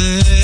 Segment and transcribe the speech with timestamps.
[0.00, 0.39] usted.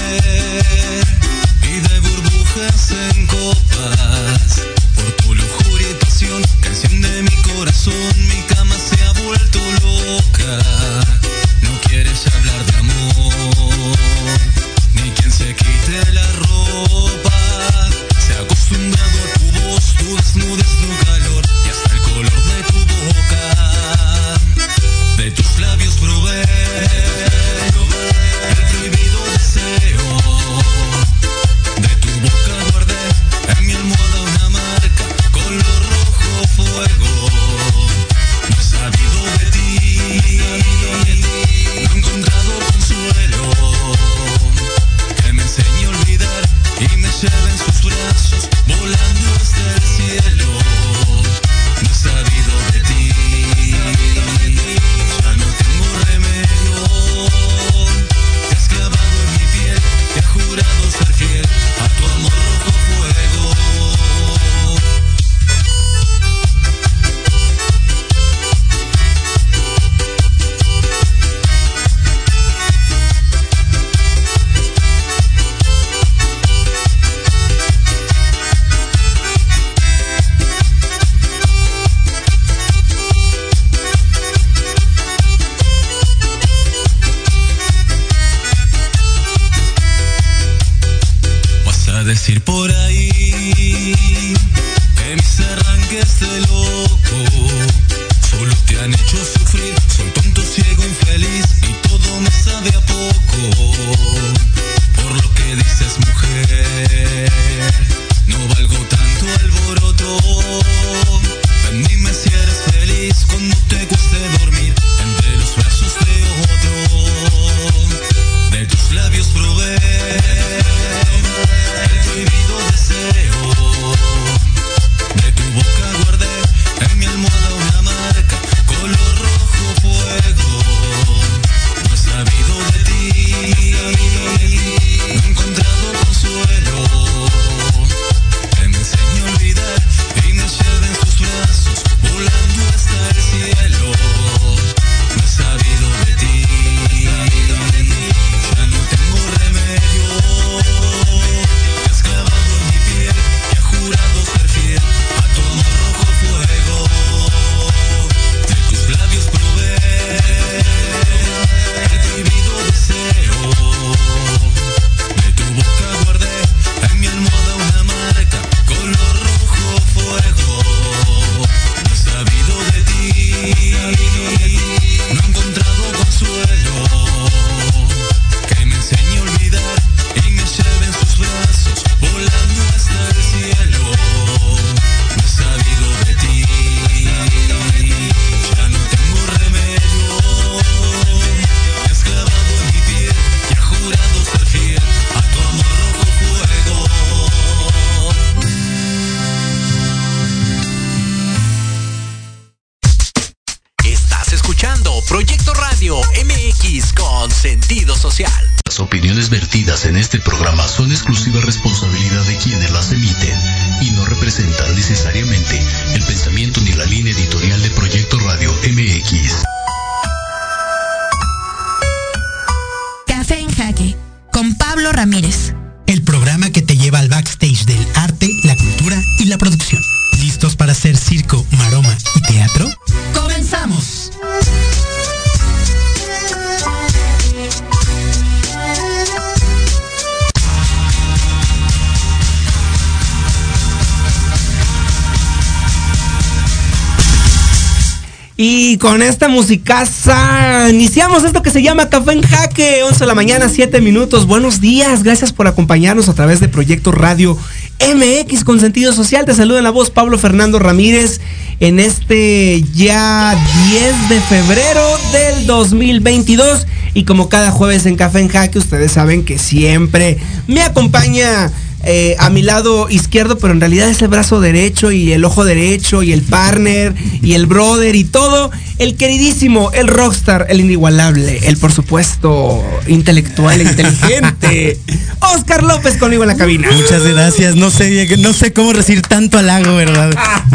[248.87, 253.49] Con esta musicaza iniciamos esto que se llama Café en Jaque, 11 de la mañana,
[253.49, 254.29] 7 minutos.
[254.29, 257.37] Buenos días, gracias por acompañarnos a través de Proyecto Radio
[257.81, 259.25] MX con sentido social.
[259.25, 261.21] Te saluda en la voz Pablo Fernando Ramírez
[261.59, 263.37] en este ya
[263.71, 266.69] 10 de febrero del 2022.
[266.95, 271.51] Y como cada jueves en Café en Jaque, ustedes saben que siempre me acompaña
[271.89, 275.45] eh, a mi lado izquierdo, pero en realidad es el brazo derecho y el ojo
[275.45, 276.93] derecho y el partner
[277.23, 278.51] y el brother y todo.
[278.79, 284.81] El queridísimo, el rockstar, el inigualable, el por supuesto intelectual e inteligente.
[285.21, 286.69] Oscar López conmigo en la cabina.
[286.73, 287.55] Muchas gracias.
[287.55, 290.11] No sé, no sé cómo recibir tanto halago, ¿verdad?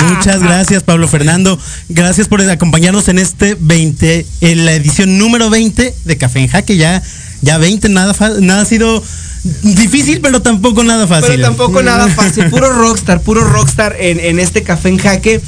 [0.10, 1.58] Muchas gracias, Pablo Fernando.
[1.88, 6.76] Gracias por acompañarnos en este 20, en la edición número 20 de Café en Jaque.
[6.76, 7.02] Ya,
[7.42, 9.02] ya 20, nada, nada ha sido
[9.64, 11.32] Difícil, pero tampoco nada fácil.
[11.32, 12.50] Pero tampoco nada fácil.
[12.50, 15.42] Puro rockstar, puro rockstar en, en este café en jaque.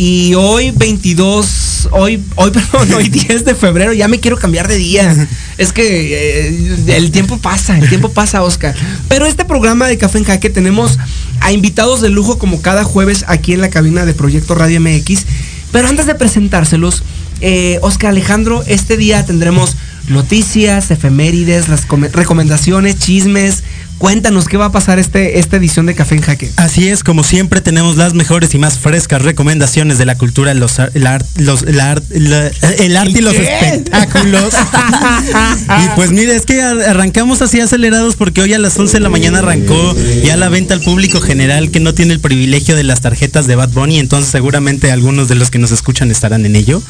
[0.00, 4.76] Y hoy 22, hoy, hoy, perdón, hoy 10 de febrero, ya me quiero cambiar de
[4.76, 5.28] día.
[5.56, 8.76] Es que eh, el tiempo pasa, el tiempo pasa, Oscar.
[9.08, 10.98] Pero este programa de Café en Jaque tenemos
[11.40, 15.24] a invitados de lujo como cada jueves aquí en la cabina de Proyecto Radio MX.
[15.72, 17.02] Pero antes de presentárselos,
[17.40, 19.76] eh, Oscar Alejandro, este día tendremos
[20.08, 23.64] noticias, efemérides, las recomendaciones, chismes,
[23.98, 26.50] Cuéntanos qué va a pasar este, esta edición de Café en Jaque.
[26.56, 30.78] Así es, como siempre tenemos las mejores y más frescas recomendaciones de la cultura, los,
[30.78, 34.54] el arte y los espectáculos.
[35.84, 39.08] y pues mire, es que arrancamos así acelerados porque hoy a las 11 de la
[39.08, 43.00] mañana arrancó ya la venta al público general que no tiene el privilegio de las
[43.00, 46.80] tarjetas de Bad Bunny, entonces seguramente algunos de los que nos escuchan estarán en ello.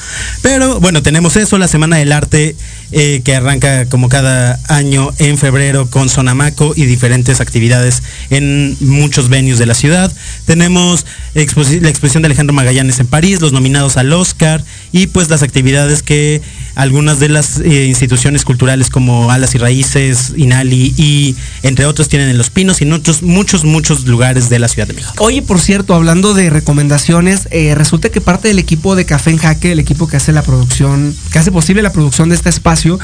[0.42, 2.54] Pero bueno, tenemos eso, la Semana del Arte
[2.92, 9.28] eh, que arranca como cada año en febrero con Sonamaco y diferentes actividades en muchos
[9.28, 10.12] venues de la ciudad.
[10.46, 15.44] Tenemos la exposición de Alejandro Magallanes en París, los nominados al Oscar y pues las
[15.44, 16.42] actividades que
[16.74, 22.28] algunas de las eh, instituciones culturales como Alas y Raíces, Inali y entre otros tienen
[22.28, 25.12] en Los Pinos y en otros muchos, muchos lugares de la Ciudad de México.
[25.18, 29.38] Oye, por cierto, hablando de recomendaciones, eh, resulta que parte del equipo de Café en
[29.38, 32.98] Jaque, el equipo que hace la producción, que hace posible la producción de este espacio,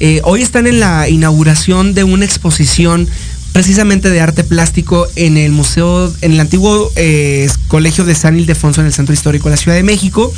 [0.00, 3.08] eh, hoy están en la inauguración de una exposición
[3.52, 8.80] precisamente de arte plástico en el museo, en el antiguo eh, colegio de San Ildefonso
[8.80, 10.32] en el Centro Histórico de la Ciudad de México,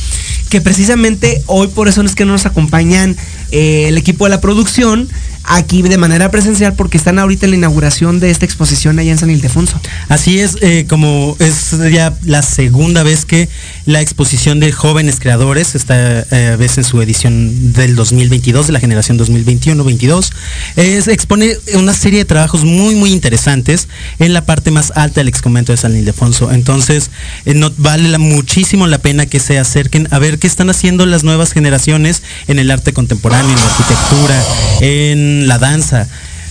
[0.48, 3.16] que precisamente hoy por eso es que no nos acompañan
[3.52, 5.08] eh, el equipo de la producción,
[5.44, 9.18] aquí de manera presencial porque están ahorita en la inauguración de esta exposición allá en
[9.18, 9.80] San Ildefonso.
[10.08, 13.48] Así es, eh, como es ya la segunda vez que
[13.86, 18.80] la exposición de jóvenes creadores, esta eh, vez en su edición del 2022, de la
[18.80, 20.30] generación 2021-22,
[20.76, 25.28] es, expone una serie de trabajos muy, muy interesantes en la parte más alta del
[25.28, 26.52] exconvento de San Ildefonso.
[26.52, 27.10] Entonces,
[27.44, 31.24] eh, no, vale muchísimo la pena que se acerquen a ver qué están haciendo las
[31.24, 34.44] nuevas generaciones en el arte contemporáneo, en la arquitectura,
[34.80, 36.08] en la danza.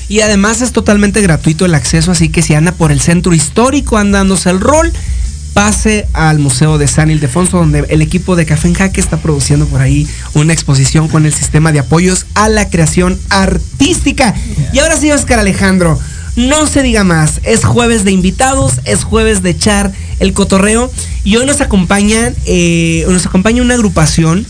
[0.07, 3.97] Y además es totalmente gratuito el acceso, así que si anda por el centro histórico
[3.97, 4.91] andándose el rol,
[5.53, 9.67] pase al Museo de San Ildefonso, donde el equipo de Café en Jaque está produciendo
[9.67, 14.33] por ahí una exposición con el sistema de apoyos a la creación artística.
[14.73, 15.99] Y ahora sí, Oscar Alejandro,
[16.35, 20.91] no se diga más, es jueves de invitados, es jueves de echar el cotorreo
[21.23, 24.45] y hoy nos acompaña, eh, nos acompaña una agrupación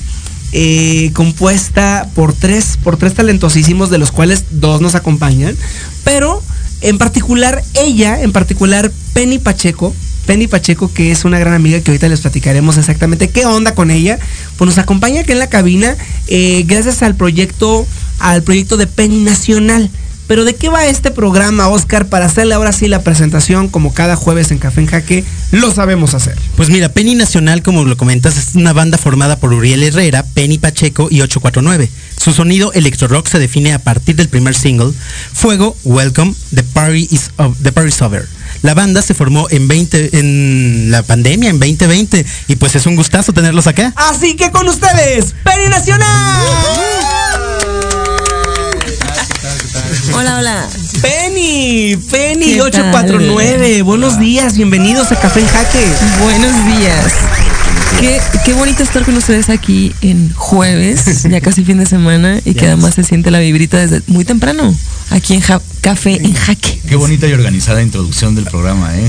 [0.51, 5.55] eh, compuesta por tres, por tres talentosísimos, de los cuales dos nos acompañan.
[6.03, 6.41] Pero
[6.81, 9.93] en particular, ella, en particular Penny Pacheco,
[10.25, 13.89] Penny Pacheco, que es una gran amiga que ahorita les platicaremos exactamente qué onda con
[13.89, 14.19] ella,
[14.57, 17.87] pues nos acompaña aquí en la cabina eh, gracias al proyecto,
[18.19, 19.89] al proyecto de Penny Nacional.
[20.29, 22.05] Pero ¿de qué va este programa, Oscar?
[22.05, 26.13] Para hacerle ahora sí la presentación, como cada jueves en Café en Jaque, lo sabemos
[26.13, 26.37] hacer.
[26.55, 30.59] Pues mira, Penny Nacional, como lo comentas, es una banda formada por Uriel Herrera, Penny
[30.59, 31.89] Pacheco y 849.
[32.15, 34.93] Su sonido electro rock se define a partir del primer single,
[35.33, 37.31] Fuego, Welcome, The Party is,
[37.63, 38.27] the party Over.
[38.61, 42.95] La banda se formó en 20 en la pandemia en 2020 y pues es un
[42.95, 43.93] gustazo tenerlos acá.
[43.95, 46.37] Así que con ustedes, Penny Nacional.
[50.13, 50.69] Hola, hola.
[51.01, 53.81] Penny, Penny 849.
[53.81, 55.87] Buenos días, bienvenidos a Café en Jaque.
[56.21, 57.38] Buenos días.
[57.99, 62.53] Qué, qué, bonito estar con ustedes aquí en jueves, ya casi fin de semana, y
[62.53, 64.73] que además se siente la vibrita desde muy temprano,
[65.09, 65.43] aquí en
[65.81, 66.79] Café en Jaque.
[66.87, 69.05] Qué bonita y organizada introducción del programa, ¿eh?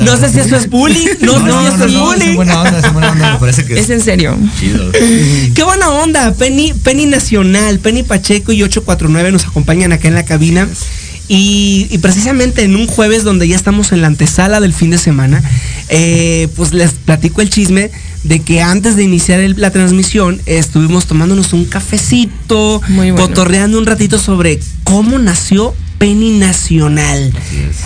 [0.00, 2.28] no sé si eso es bullying, no, sé si eso es bullying.
[2.28, 4.38] Es buena onda, es buena onda, me parece que es, es en serio.
[4.58, 4.92] Chido.
[5.54, 10.24] Qué buena onda, Penny, Penny Nacional, Penny Pacheco y 849 nos acompañan acá en la
[10.24, 10.68] cabina.
[11.32, 15.40] Y, precisamente en un jueves donde ya estamos en la antesala del fin de semana,
[15.88, 17.92] eh, pues les platico el chisme
[18.24, 22.82] de que antes de iniciar la transmisión estuvimos tomándonos un cafecito,
[23.16, 27.32] cotorreando un ratito sobre cómo nació Penny Nacional.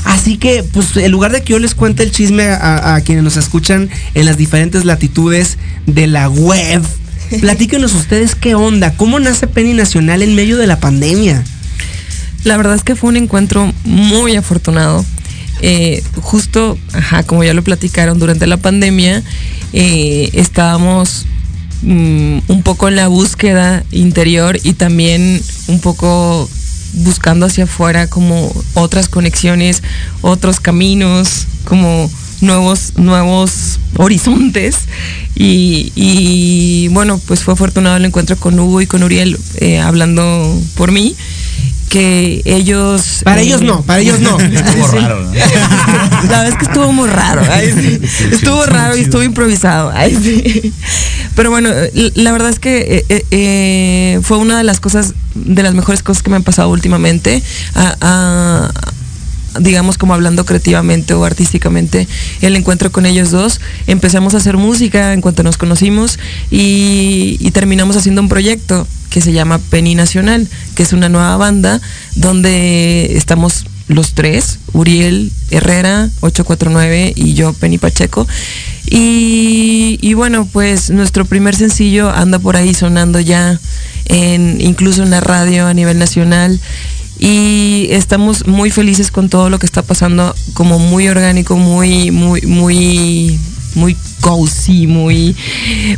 [0.04, 3.24] Así, que, pues, en lugar de que yo les cuente el chisme a, a quienes
[3.24, 6.82] nos escuchan en las diferentes latitudes de la web,
[7.42, 11.44] platíquenos ustedes qué onda, cómo nace Penny Nacional en medio de la pandemia.
[12.44, 15.04] La verdad es que fue un encuentro muy afortunado.
[15.60, 16.78] Eh, justo,
[17.26, 19.22] como ya lo platicaron, durante la pandemia
[19.72, 21.26] eh, estábamos
[21.82, 26.48] mm, un poco en la búsqueda interior y también un poco
[26.94, 29.82] buscando hacia afuera como otras conexiones,
[30.20, 32.10] otros caminos, como
[32.40, 34.76] nuevos, nuevos horizontes.
[35.34, 40.92] Y, bueno, pues fue afortunado el encuentro con Hugo y con Uriel eh, hablando por
[40.92, 41.16] mí.
[41.88, 43.20] Que ellos...
[43.24, 44.38] Para ellos no, para ellos no.
[44.40, 45.32] Estuvo raro, ¿no?
[45.32, 45.40] La
[46.42, 47.42] verdad es que estuvo muy raro.
[47.50, 48.00] ay, sí.
[48.32, 49.90] Estuvo raro y estuvo improvisado.
[49.94, 50.72] ay, sí.
[51.36, 51.70] Pero bueno,
[52.14, 56.22] la verdad es que eh, eh, fue una de las cosas, de las mejores cosas
[56.22, 57.42] que me han pasado últimamente.
[57.74, 58.72] A- a-
[59.60, 62.08] digamos como hablando creativamente o artísticamente,
[62.40, 63.60] el encuentro con ellos dos.
[63.86, 66.18] Empezamos a hacer música en cuanto nos conocimos
[66.50, 71.80] y, terminamos haciendo un proyecto que se llama Penny Nacional, que es una nueva banda
[72.16, 78.26] donde estamos los tres, Uriel Herrera, 849 y yo, Penny Pacheco.
[78.90, 83.60] Y, y bueno, pues nuestro primer sencillo anda por ahí sonando ya,
[84.06, 86.58] en, incluso en la radio a nivel nacional
[87.18, 92.42] y estamos muy felices con todo lo que está pasando, como muy orgánico, muy, muy,
[92.42, 93.38] muy,
[93.74, 95.36] muy cozy, muy,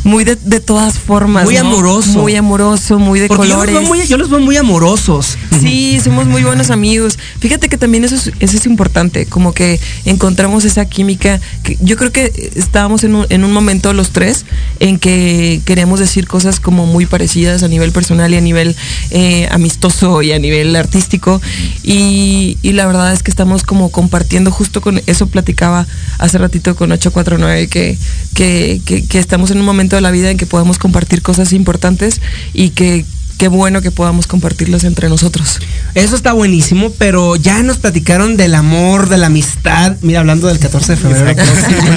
[0.03, 1.45] muy de, de todas formas.
[1.45, 1.61] Muy ¿no?
[1.61, 2.19] amoroso.
[2.19, 3.79] Muy amoroso, muy de Porque yo los, colores.
[3.79, 5.37] veo muy, yo los veo muy amorosos.
[5.61, 7.17] Sí, somos muy buenos amigos.
[7.39, 11.39] Fíjate que también eso es, eso es importante, como que encontramos esa química.
[11.63, 14.45] Que yo creo que estábamos en un, en un momento los tres
[14.79, 18.75] en que queríamos decir cosas como muy parecidas a nivel personal y a nivel
[19.11, 21.41] eh, amistoso y a nivel artístico.
[21.83, 26.75] Y, y la verdad es que estamos como compartiendo justo con eso platicaba hace ratito
[26.75, 27.97] con 849 que,
[28.33, 32.21] que, que, estamos en un momento de la vida en que podemos compartir cosas importantes
[32.53, 33.05] y que
[33.37, 35.59] qué bueno que podamos compartirlas entre nosotros.
[35.93, 39.95] Eso está buenísimo, pero ya nos platicaron del amor, de la amistad.
[40.01, 41.35] Mira, hablando del 14 de febrero,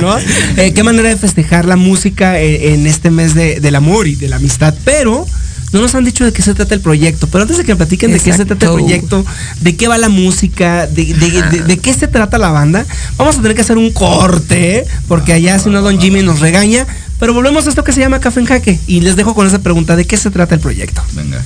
[0.02, 0.18] ¿no?
[0.58, 4.16] Eh, qué manera de festejar la música eh, en este mes de- del amor y
[4.16, 4.74] de la amistad.
[4.84, 5.26] Pero
[5.72, 7.26] no nos han dicho de qué se trata el proyecto.
[7.28, 9.24] Pero antes de que me platiquen de qué se trata el proyecto,
[9.60, 12.84] de qué va la música, de, de- de- de qué se trata la banda,
[13.16, 16.86] vamos a tener que hacer un corte, porque allá si no Don Jimmy nos regaña.
[17.18, 18.78] Pero volvemos a esto que se llama Café en Jaque.
[18.86, 21.02] Y les dejo con esa pregunta, ¿de qué se trata el proyecto?
[21.12, 21.44] Venga.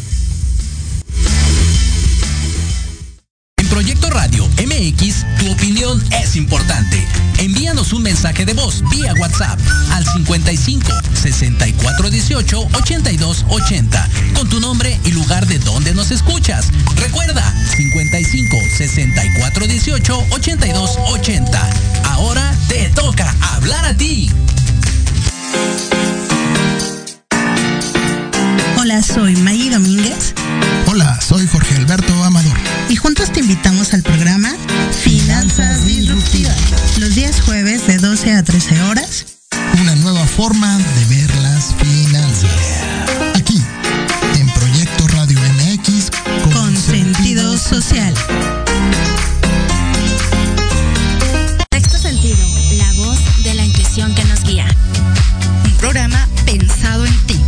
[3.56, 5.24] En Proyecto Radio MX,
[6.36, 7.06] importante.
[7.38, 9.58] Envíanos un mensaje de voz vía WhatsApp
[9.92, 16.68] al 55 64 18 82 80 con tu nombre y lugar de donde nos escuchas.
[16.96, 17.42] Recuerda
[17.76, 21.70] 55 64 18 82 80.
[22.04, 24.30] Ahora te toca hablar a ti.
[28.76, 30.34] Hola, soy Maggie Domínguez
[30.86, 32.56] Hola, soy Jorge Alberto Amador.
[32.90, 34.54] y juntos te invitamos al programa
[35.34, 36.56] Finanzas Disruptivas,
[37.00, 39.26] los días jueves de 12 a 13 horas.
[39.82, 42.84] Una nueva forma de ver las finanzas.
[43.34, 43.60] Aquí,
[44.38, 46.10] en Proyecto Radio MX
[46.52, 48.14] Con sentido social.
[51.72, 52.38] Sexto sentido,
[52.78, 54.66] la voz de la intuición que nos guía.
[55.64, 57.40] Un programa pensado en ti,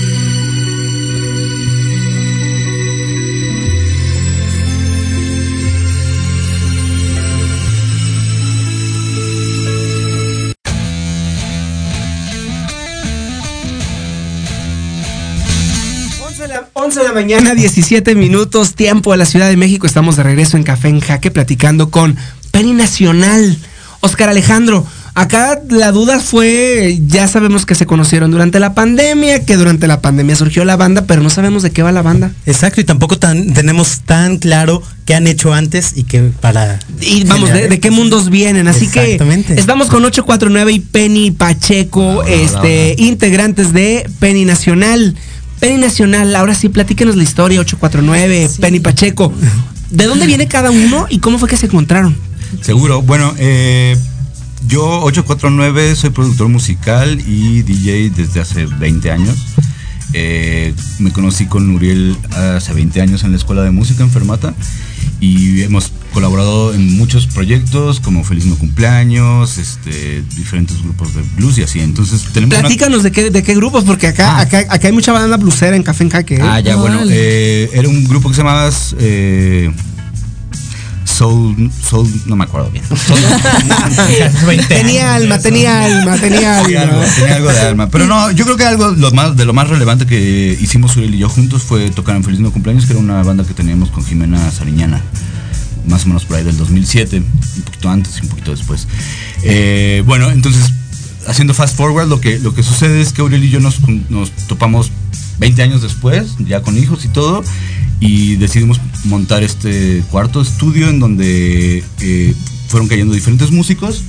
[16.91, 19.87] 11 de la mañana, 17 minutos, tiempo de la Ciudad de México.
[19.87, 22.17] Estamos de regreso en Café en Jaque platicando con
[22.51, 23.57] Penny Nacional.
[24.01, 29.55] Oscar Alejandro, acá la duda fue, ya sabemos que se conocieron durante la pandemia, que
[29.55, 32.33] durante la pandemia surgió la banda, pero no sabemos de qué va la banda.
[32.45, 36.77] Exacto, y tampoco tan, tenemos tan claro qué han hecho antes y que para...
[36.99, 38.67] Y vamos, de, de qué mundos vienen.
[38.67, 39.17] Así que
[39.55, 45.15] estamos con 849 y Penny Pacheco, este, integrantes de Penny Nacional.
[45.61, 49.31] Penny Nacional, ahora sí, platíquenos la historia, 849, Penny Pacheco.
[49.91, 52.17] ¿De dónde viene cada uno y cómo fue que se encontraron?
[52.61, 53.03] Seguro.
[53.03, 53.95] Bueno, eh,
[54.67, 59.37] yo 849 soy productor musical y DJ desde hace 20 años.
[60.13, 64.55] Eh, me conocí con Uriel hace 20 años en la escuela de música en Fermata
[65.21, 71.57] y hemos colaborado en muchos proyectos como Feliz No Cumpleaños, este, diferentes grupos de blues
[71.59, 71.79] y así.
[71.79, 74.41] Entonces tenemos una- Platícanos de qué, de qué grupos, porque acá, Ah.
[74.41, 76.35] acá, acá hay mucha banda blusera en Café en Jaque.
[76.35, 76.41] ¿eh?
[76.41, 78.69] Ah, ya, bueno, eh, era un grupo que se llamaba
[78.99, 79.71] eh,
[81.11, 82.83] Soul, Soul, no me acuerdo bien.
[84.67, 87.15] tenía alma, tenía alma, tenía Tenía algo, alma.
[87.15, 87.89] tenía algo de alma.
[87.89, 91.15] Pero no, yo creo que algo lo más, de lo más relevante que hicimos Uriel
[91.15, 93.89] y yo juntos fue tocar en Feliz No Cumpleaños, que era una banda que teníamos
[93.91, 95.01] con Jimena Sariñana.
[95.87, 98.87] Más o menos por ahí del 2007, un poquito antes y un poquito después.
[99.43, 100.71] Eh, bueno, entonces,
[101.27, 103.79] haciendo fast forward, lo que, lo que sucede es que Uriel y yo nos,
[104.09, 104.91] nos topamos
[105.39, 107.43] 20 años después, ya con hijos y todo,
[107.99, 112.33] y decidimos montar este cuarto estudio en donde eh,
[112.67, 114.03] fueron cayendo diferentes músicos.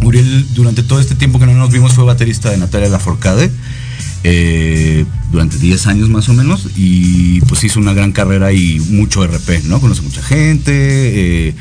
[0.00, 3.50] Uriel durante todo este tiempo que no nos vimos fue baterista de Natalia Laforcade
[4.24, 9.22] eh, durante 10 años más o menos y pues hizo una gran carrera y mucho
[9.22, 9.80] RP, ¿no?
[9.80, 10.72] Conoce mucha gente,
[11.48, 11.54] eh,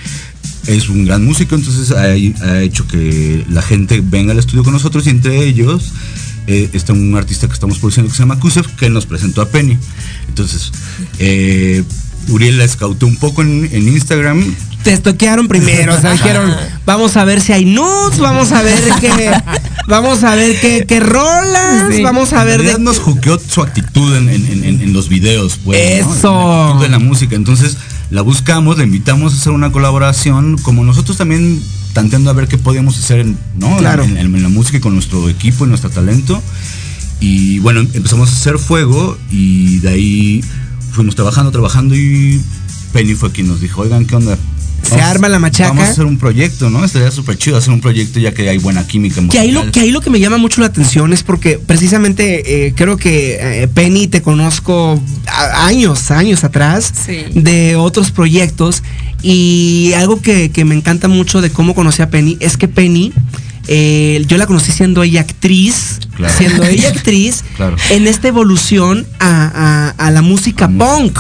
[0.68, 4.74] es un gran músico, entonces ha, ha hecho que la gente venga al estudio con
[4.74, 5.92] nosotros y entre ellos
[6.48, 9.50] eh, está un artista que estamos produciendo que se llama Kusev que nos presentó a
[9.50, 9.78] Penny.
[10.28, 10.72] Entonces,
[11.20, 11.84] eh,
[12.30, 16.54] Uriel la escautó un poco en, en Instagram Te estoquearon primero, o sea, dijeron,
[16.86, 19.32] vamos a ver si hay nudes, vamos a ver qué,
[19.90, 22.02] vamos a ver qué, qué rolas, Sí.
[22.02, 25.10] vamos a En ver realidad de nos juqueó su actitud en, en- en- en los
[25.10, 26.06] videos, pues.
[26.06, 26.14] ¿no?
[26.16, 26.32] Eso.
[26.34, 27.36] La actitud de la música.
[27.36, 27.76] Entonces
[28.14, 31.60] la buscamos, la invitamos a hacer una colaboración, como nosotros también
[31.94, 33.76] tanteando a ver qué podíamos hacer en, ¿no?
[33.78, 34.04] Claro.
[34.04, 36.42] en, en- en la música y con nuestro equipo y nuestro talento.
[37.20, 40.44] Y bueno, empezamos a hacer fuego y de ahí
[40.92, 42.40] fuimos trabajando, trabajando y
[42.92, 44.38] Penny fue quien nos dijo, oigan, ¿qué onda?
[44.94, 45.70] Se arma la machaca.
[45.70, 46.84] Vamos a hacer un proyecto, ¿no?
[46.86, 49.80] Estaría súper chido hacer un proyecto ya que hay buena química Que ahí, lo, que
[49.82, 53.68] ahí lo que me llama mucho la atención es porque precisamente eh, creo que eh,
[53.68, 57.18] Penny te conozco a- años, años atrás Sí.
[57.34, 58.84] de otros proyectos
[59.22, 63.14] y algo que, que me encanta mucho de cómo conocí a Penny es que Penny,
[63.68, 66.34] eh, yo la conocí siendo ella actriz, Claro.
[66.38, 67.78] siendo ella actriz Claro.
[67.90, 71.18] en esta evolución a, a- a la música punk.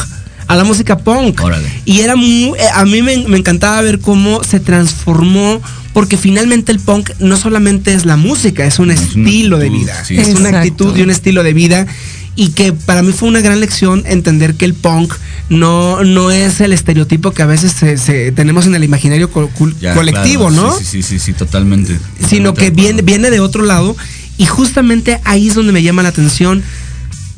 [0.47, 1.41] A la música punk.
[1.41, 1.67] Órale.
[1.86, 5.62] Y era muy, eh, a mí me, me encantaba ver cómo se transformó,
[5.93, 10.03] porque finalmente el punk no solamente es la música, es un Es estilo de vida.
[10.06, 10.15] sí.
[10.17, 11.88] Es una actitud y un estilo de vida.
[12.36, 15.13] Y que para mí fue una gran lección entender que el punk
[15.49, 19.51] no, no es el estereotipo que a veces se- se- tenemos en el imaginario co-
[19.56, 20.77] cul- Ya, colectivo, claro, ¿no?
[20.79, 21.93] Sí, sí, sí, sí, totalmente.
[22.27, 23.95] sino Totalmente que viene, viene de otro lado.
[24.39, 26.63] Y justamente ahí es donde me llama la atención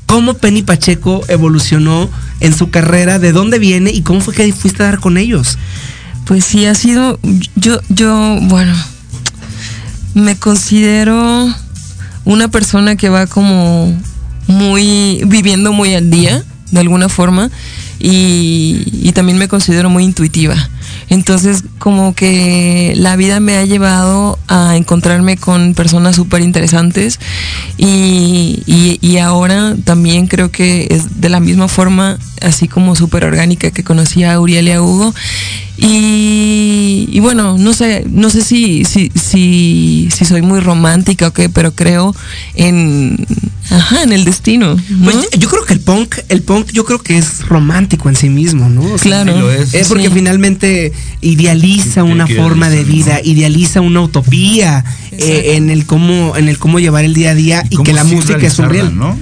[0.06, 4.84] cómo Penny Pacheco evolucionó en su carrera, de dónde viene y cómo fue que fuiste
[4.84, 5.58] a dar con ellos.
[6.26, 7.20] Pues sí, ha sido,
[7.56, 8.74] yo, yo, bueno,
[10.14, 11.54] me considero
[12.24, 13.96] una persona que va como
[14.48, 17.52] muy, viviendo muy al día, de alguna forma,
[18.00, 20.56] y, y también me considero muy intuitiva.
[21.10, 27.20] Entonces, como que la vida me ha llevado a encontrarme con personas súper interesantes
[27.78, 33.84] y, ahora también creo que es de la misma forma, así como súper orgánica que
[33.84, 35.14] conocí a Uriel y a Hugo.
[35.78, 41.34] Y, y bueno, no sé, no sé si, si, si, si soy muy romántica o
[41.34, 42.16] qué, pero creo
[42.56, 43.26] en,
[43.70, 44.76] ajá, en el destino.
[44.90, 45.04] ¿no?
[45.04, 48.30] Pues yo creo que el punk, el punk yo creo que es romántico en sí
[48.30, 48.82] mismo, ¿no?
[48.82, 49.34] O sea, Claro.
[49.34, 49.74] Sí lo es.
[49.74, 50.12] Es porque Sí.
[50.14, 54.84] finalmente idealiza una forma de vida, idealiza una utopía
[55.20, 58.04] eh, en el cómo en el cómo llevar el día a día y, que la
[58.04, 58.96] sí música es un real.
[58.96, 59.18] ¿no?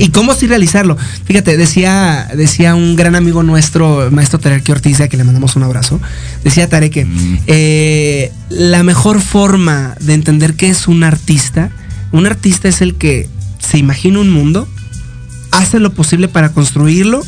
[0.00, 0.96] Y cómo sí realizarlo.
[1.24, 5.62] Fíjate, decía decía un gran amigo nuestro, maestro Tarek Ortiz, a que le mandamos un
[5.62, 6.00] abrazo.
[6.44, 7.38] Decía Tarek que Mm.
[7.46, 11.70] eh, la mejor forma de entender qué es un artista,
[12.12, 14.68] un artista es el que se imagina un mundo,
[15.50, 17.22] hace lo posible para construirlo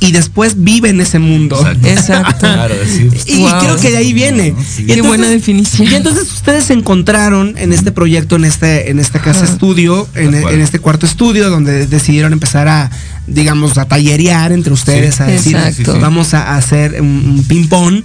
[0.00, 1.58] y después vive en ese mundo.
[1.84, 2.46] Exacto.
[2.58, 3.08] Claro, sí.
[3.26, 3.60] Y Wow.
[3.60, 4.52] creo que de ahí viene.
[4.52, 4.62] ¿no?
[4.62, 4.82] Sí.
[4.84, 5.90] Y Qué buena definición.
[5.90, 10.34] Y entonces ustedes se encontraron en este proyecto, en este, en esta casa estudio, en,
[10.34, 12.90] en este cuarto estudio, donde decidieron empezar a,
[13.28, 15.22] digamos, a tallerear entre ustedes, Sí.
[15.22, 15.98] a decir, Exacto.
[16.00, 18.02] vamos a hacer un, un ping-pong.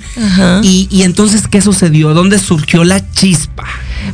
[0.63, 2.13] Y, y entonces, ¿qué sucedió?
[2.13, 3.63] ¿Dónde surgió la chispa?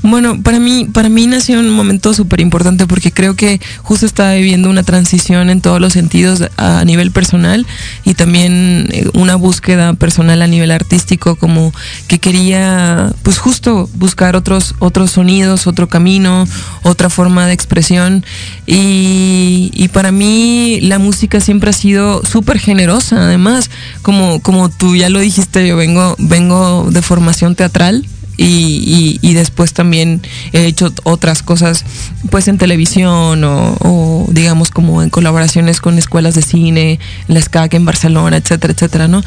[0.03, 4.33] Bueno, para mí, para mí nació un momento súper importante porque creo que justo estaba
[4.35, 7.65] viviendo una transición en todos los sentidos a nivel personal
[8.05, 11.73] y también eh, una búsqueda personal a nivel artístico, como
[12.07, 16.47] que quería, pues justo buscar otros, otros sonidos, otro camino,
[16.83, 18.23] otra forma de expresión.
[18.67, 23.69] Y, y para mí la música siempre ha sido súper generosa, además,
[24.01, 28.05] como, como tú ya lo dijiste, yo vengo, vengo de formación teatral
[28.41, 30.21] y, y, después también
[30.53, 31.83] he hecho otras cosas
[32.29, 37.83] pues en televisión o, digamos como en colaboraciones con escuelas de cine, la SCAC en
[37.83, 39.23] Barcelona, etcétera, etcétera, ¿no?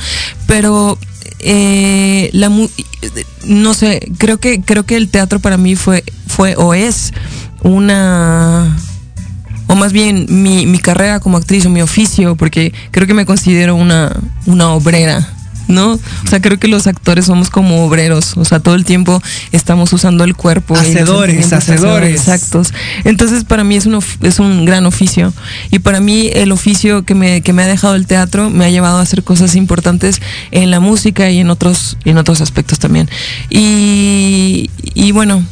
[0.47, 0.99] Pero
[1.41, 2.51] eh, la
[3.45, 7.13] no sé, creo que creo que el teatro para mí fue fue o es
[7.63, 8.75] una
[9.73, 13.25] o más bien mi, mi carrera como actriz o mi oficio, porque creo que me
[13.25, 14.15] considero una,
[14.47, 15.27] una obrera
[15.69, 15.93] ¿no?
[15.93, 19.93] O sea, creo que los actores somos como obreros, o sea, todo el tiempo estamos
[19.93, 20.75] usando el cuerpo.
[20.75, 22.21] Hacedores, hacedores.
[22.21, 22.75] Exactos.
[23.05, 25.33] Entonces, para mí es un, es un gran oficio.
[25.71, 28.71] Y para mí el oficio que me, que me ha dejado el teatro me ha
[28.71, 33.09] llevado a hacer cosas importantes en la música y en otros, en otros aspectos también.
[33.49, 35.43] Y, y bueno,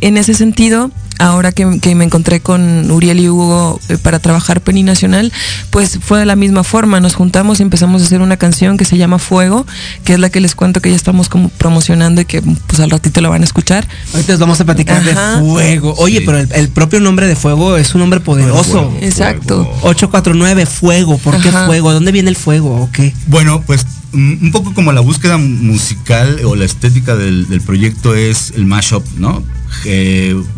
[0.00, 4.82] en ese sentido, ahora que, me encontré con Uriel y Hugo eh, para trabajar Penny
[4.82, 5.32] Nacional,
[5.70, 6.98] pues fue de la misma forma.
[7.00, 9.66] Nos juntamos y empezamos a hacer una canción que se llama Fuego,
[10.04, 12.90] que es la que les cuento que ya estamos como promocionando y que pues al
[12.90, 13.86] ratito la van a escuchar.
[14.14, 15.94] Ahorita les vamos a platicar de Fuego.
[15.98, 18.92] Oye, pero el, propio nombre de Fuego es un nombre poderoso.
[19.00, 19.70] Exacto.
[19.82, 21.18] 849 Fuego.
[21.18, 21.92] ¿Por qué Fuego?
[21.92, 23.14] ¿Dónde viene el fuego o qué?
[23.26, 28.14] Bueno, pues mm, un poco como la búsqueda musical o la estética del, del proyecto
[28.14, 29.42] es el mashup, ¿no?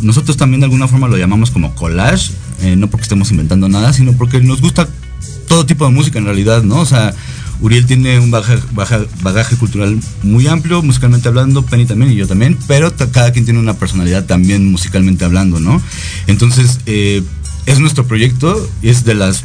[0.01, 3.92] Nosotros también de alguna forma lo llamamos como collage, eh, no porque estemos inventando nada,
[3.92, 4.88] sino porque nos gusta
[5.48, 6.81] todo tipo de música en realidad, ¿no?
[6.81, 7.14] O sea,
[7.61, 12.92] Uriel tiene un bagaje, cultural muy amplio, musicalmente hablando, Penny también y yo también, pero
[13.12, 15.81] cada quien tiene una personalidad también musicalmente hablando, ¿no?
[16.27, 17.22] Entonces, eh,
[17.66, 19.44] es nuestro proyecto es de las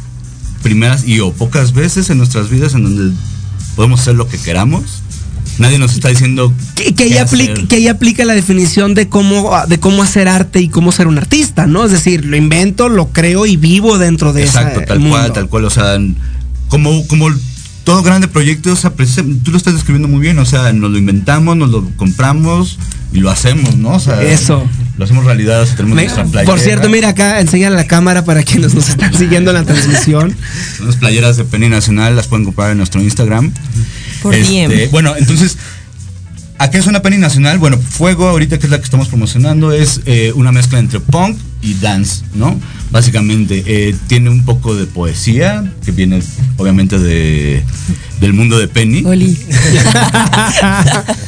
[0.62, 3.16] primeras y o pocas veces en nuestras vidas en donde
[3.76, 5.02] podemos hacer lo que queramos
[5.58, 9.52] Nadie nos está diciendo que, que ella aplica, que ella aplica la definición de cómo,
[9.66, 11.84] de cómo hacer arte y cómo ser un artista, ¿no?
[11.84, 15.64] Es decir, lo invento, lo creo y vivo dentro de Exacto, tal cual, tal cual.
[15.64, 15.98] O sea,
[16.68, 17.28] como, como
[17.84, 20.98] todo grande proyecto, o sea, tú lo estás describiendo muy bien, o sea, nos lo
[20.98, 22.78] inventamos, nos lo compramos
[23.12, 23.94] y lo hacemos, ¿no?
[23.94, 24.68] O sea, eso.
[24.98, 26.52] Lo hacemos realidad, tenemos nuestra playera.
[26.52, 30.36] Por cierto, mira acá, enseña la cámara para quienes nos están siguiendo en la transmisión.
[30.76, 33.52] Son las playeras de Penny Nacional, las pueden comprar en nuestro Instagram.
[34.22, 34.34] Por.
[34.34, 35.56] Este, bueno, entonces,
[36.58, 37.58] ¿a qué es una Penny Nacional?
[37.58, 41.36] Bueno, Fuego, ahorita que es la que estamos promocionando, es eh, una mezcla entre punk
[41.62, 42.58] y dance, ¿no?
[42.90, 46.22] Básicamente, eh, tiene un poco de poesía, que viene
[46.56, 47.62] obviamente de,
[48.20, 49.02] del mundo de Penny.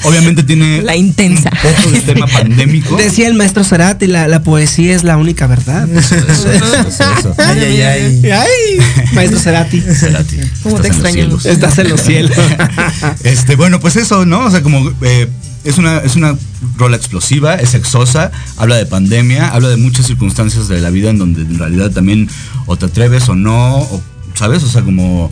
[0.05, 1.51] obviamente tiene la intensa.
[1.53, 2.97] un poco de tema pandémico.
[2.97, 5.87] Decía el maestro Cerati, la, la poesía es la única verdad.
[5.91, 8.79] Eso, eso, eso, ay, ay, ay, ay.
[9.13, 9.81] Maestro Cerati.
[9.81, 10.37] Cerati.
[10.63, 11.39] ¿Cómo te extraño?
[11.45, 12.37] Estás en los cielos.
[13.25, 14.47] este, bueno, pues eso, ¿no?
[14.47, 15.29] O sea, como eh,
[15.65, 16.37] es una, es una
[16.77, 21.19] rola explosiva, es sexosa, habla de pandemia, habla de muchas circunstancias de la vida en
[21.19, 22.29] donde en realidad también
[22.67, 23.87] o te atreves o no,
[24.35, 24.63] ¿sabes?
[24.63, 25.31] O sea, como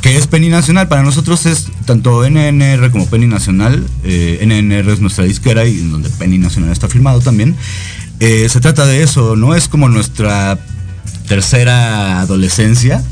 [0.00, 5.00] que es Penny Nacional, para nosotros es tanto NNR como Penny Nacional, eh, NNR es
[5.00, 7.56] nuestra disquera y en donde Penny Nacional está firmado también.
[8.20, 9.54] Eh, se trata de eso, ¿no?
[9.54, 10.58] Es como nuestra
[11.28, 13.02] tercera adolescencia,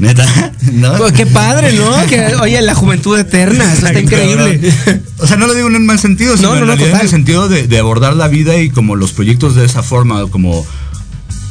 [0.00, 0.26] Neta,
[0.72, 0.96] ¿no?
[0.96, 2.06] Pues qué padre, ¿no?
[2.06, 4.72] Que, oye, la juventud eterna, eso está increíble.
[5.18, 7.78] O sea, no lo digo en un mal sentido, sino en, en el sentido de,
[7.78, 10.66] abordar la vida y como los proyectos de esa forma, como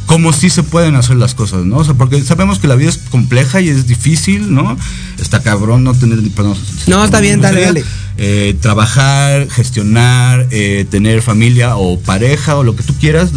[0.07, 1.77] como sí se pueden hacer las cosas, ¿no?
[1.77, 4.75] O sea, porque sabemos que la vida es compleja y es difícil, ¿no?
[5.19, 6.19] Está cabrón no tener...
[6.31, 6.57] Perdón,
[6.87, 7.83] no, está bien, dale, dale.
[8.17, 13.29] Eh, trabajar, gestionar, eh, tener familia o pareja o lo que tú quieras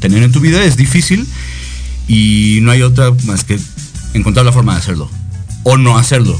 [0.00, 1.26] tener en tu vida es difícil
[2.08, 3.58] y no hay otra más que
[4.14, 5.10] encontrar la forma de hacerlo.
[5.62, 6.38] O no hacerlo.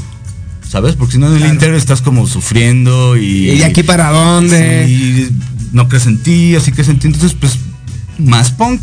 [0.68, 0.96] ¿Sabes?
[0.96, 3.50] Porque si no en el inter estás como sufriendo y.
[3.50, 4.86] ¿Y aquí para dónde?
[4.88, 5.30] Y
[5.72, 7.06] no crees en ti, así que en ti.
[7.06, 7.58] Entonces, pues,
[8.18, 8.82] más punk.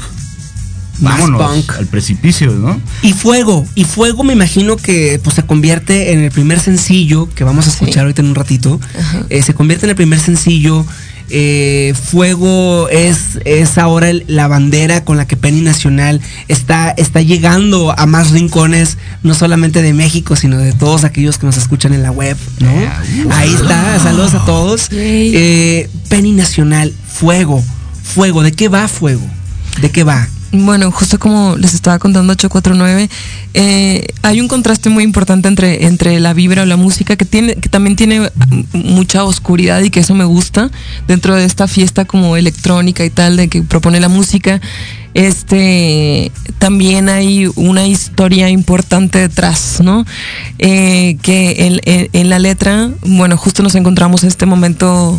[1.00, 1.72] Más punk.
[1.78, 2.80] Al precipicio, ¿no?
[3.02, 3.66] Y fuego.
[3.76, 7.72] Y fuego me imagino que pues se convierte en el primer sencillo que vamos a
[7.72, 8.80] escuchar ahorita en un ratito.
[9.30, 10.86] Eh, se convierte en el primer sencillo
[11.32, 17.98] eh, fuego es, es ahora la bandera con la que Penny Nacional está, está llegando
[17.98, 22.04] a más rincones, no solamente de México, sino de todos aquellos que nos escuchan en
[22.04, 22.70] la web, ¿no?
[23.34, 24.90] Ahí está, saludos a todos.
[24.92, 27.64] Eh, Penny Nacional, fuego,
[28.04, 29.26] fuego, ¿de qué va fuego?
[29.82, 30.28] ¿De qué va?
[30.54, 33.10] Bueno, justo como les estaba contando 849,
[33.54, 37.56] eh, hay un contraste muy importante entre, entre la vibra o la música que tiene,
[37.56, 38.30] que también tiene
[38.74, 40.70] mucha oscuridad y que eso me gusta
[41.08, 44.60] dentro de esta fiesta como electrónica y tal de que propone la música.
[45.14, 50.06] Este también hay una historia importante detrás, ¿no?
[50.60, 55.18] Eh, que en, en la letra, bueno, justo nos encontramos en este momento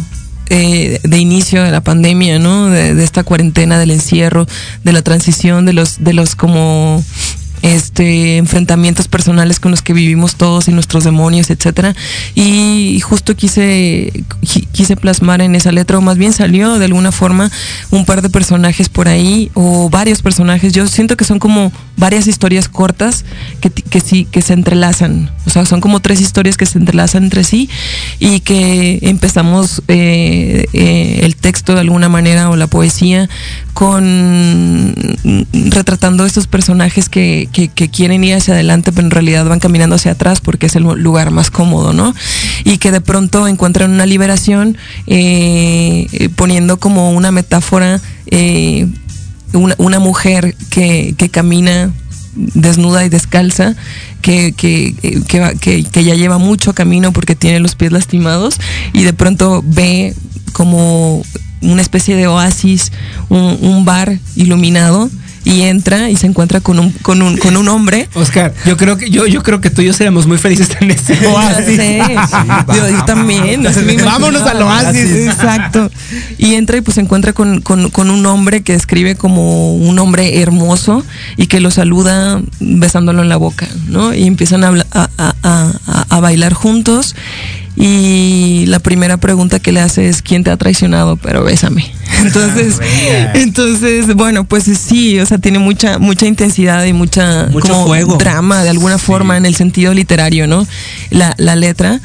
[0.55, 2.69] eh, de inicio de la pandemia, ¿no?
[2.69, 4.47] De, esta cuarentena, del encierro,
[4.85, 7.03] de la transición, de los, de los como
[7.63, 11.95] este, enfrentamientos personales con los que vivimos todos y nuestros demonios, etcétera.
[12.35, 14.25] Y justo quise,
[14.73, 17.51] quise plasmar en esa letra, o más bien salió de alguna forma
[17.91, 20.73] un par de personajes por ahí, o varios personajes.
[20.73, 23.25] Yo siento que son como varias historias cortas
[23.61, 25.31] que, que sí, que se entrelazan.
[25.47, 27.69] O sea, son como tres historias que se entrelazan entre sí
[28.19, 33.29] y que empezamos eh, eh, el texto de alguna manera o la poesía
[33.75, 34.95] con
[35.53, 37.49] retratando estos personajes que,
[37.93, 41.31] quieren ir hacia adelante, pero en realidad van caminando hacia atrás porque es el lugar
[41.31, 42.15] más cómodo, ¿no?
[42.65, 48.87] Y que de pronto encuentran una liberación eh, poniendo como una metáfora eh,
[49.53, 51.91] una, mujer que, camina
[52.35, 53.75] desnuda y descalza,
[54.23, 54.95] que, que,
[55.61, 58.59] que, ya lleva mucho camino porque tiene los pies lastimados
[58.93, 60.15] y de pronto ve
[60.53, 61.23] como
[61.63, 62.93] una especie de oasis,
[63.29, 65.11] un, bar iluminado
[65.45, 68.09] y entra y se encuentra con un, con un, con un hombre.
[68.15, 70.93] Oscar, yo creo que yo, yo creo que tú y yo seríamos muy felices en
[70.93, 71.81] ese oasis.
[72.75, 73.65] yo, también.
[74.05, 75.27] Vámonos al oasis.
[75.27, 75.91] Exacto.
[76.39, 80.41] Y entra y pues se encuentra con, con, un hombre que describe como un hombre
[80.41, 81.05] hermoso
[81.37, 84.15] y que lo saluda besándolo en la boca, ¿no?
[84.15, 85.09] Y empiezan a, a,
[85.43, 87.17] a, a bailar juntos
[87.75, 91.91] y la primera pregunta que le hace es quién te ha traicionado, pero bésame.
[92.23, 92.79] Entonces,
[93.35, 97.85] entonces, bueno, pues sí, o sea, tiene mucha, mucha intensidad y mucha Mucho
[98.19, 100.67] drama de alguna forma en el sentido literario, ¿no?
[101.11, 102.01] La, la letra.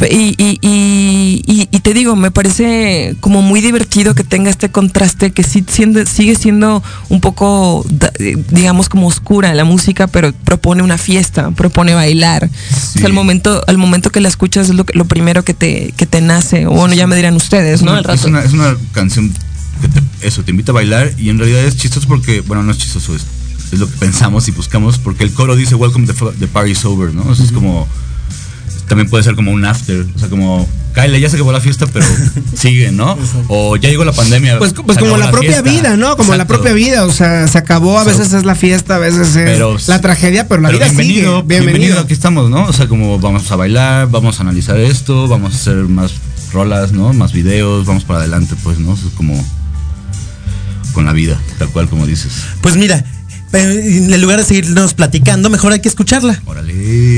[0.00, 5.32] Y, y, y, y, te digo, me parece como muy divertido que tenga este contraste
[5.32, 7.84] que sí sigue siendo un poco,
[8.50, 12.48] digamos, como oscura la música, pero propone una fiesta, propone bailar.
[12.48, 15.92] O sea, al momento, al momento que la escuchas es lo, lo primero que te,
[15.96, 16.66] que te nace.
[16.66, 17.98] O bueno, ya me dirán ustedes, ¿no?
[17.98, 19.32] Es una, es una canción
[19.80, 22.70] que te, eso, te invita a bailar y en realidad es chistoso porque, bueno, no
[22.70, 23.26] es chistoso, es,
[23.72, 27.12] es lo que pensamos y buscamos, porque el coro dice Welcome the, the party's over,
[27.12, 27.32] ¿no?
[27.32, 27.88] es como
[28.88, 31.86] también puede ser como un after, o sea, como Kyle, ya se acabó la fiesta,
[31.86, 32.04] pero
[32.54, 33.16] sigue, ¿no?
[33.48, 34.58] O ya llegó la pandemia.
[34.58, 36.16] Pues, pues como la, propia vida, ¿no?
[36.16, 39.36] Como la propia vida, o sea, se acabó, a veces es la fiesta, a veces
[39.36, 41.60] es la tragedia, pero la vida bienvenido, sigue.
[41.60, 42.00] Bienvenido.
[42.00, 42.64] aquí estamos, ¿no?
[42.64, 46.14] O sea, como vamos a bailar, vamos a analizar esto, vamos a hacer más
[46.52, 47.12] rolas, ¿no?
[47.12, 48.94] Más videos, vamos para adelante, pues, ¿no?
[48.94, 49.44] es como
[50.92, 52.32] con la vida, tal cual como dices.
[52.60, 53.04] Pues mira,
[53.52, 56.40] en lugar de seguirnos platicando, mejor hay que escucharla.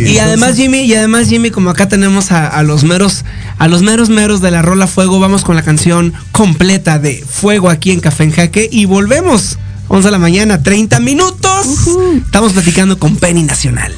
[0.06, 3.24] Y además, Jimmy, y además, Jimmy, como acá tenemos a, los meros,
[3.58, 7.68] a los meros meros de la rola Fuego, vamos con la canción completa de Fuego
[7.68, 9.58] aquí en Café en Jaque y volvemos.
[9.88, 11.66] 11 de la mañana, 30 minutos.
[12.24, 13.92] Estamos platicando con Penny Nacional.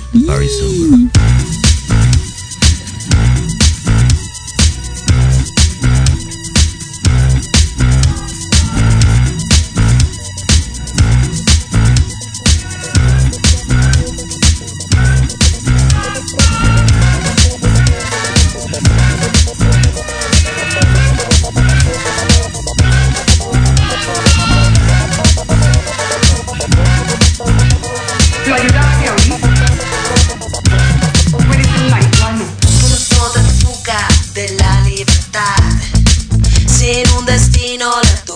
[36.82, 37.88] sin un destino.
[38.02, 38.31] La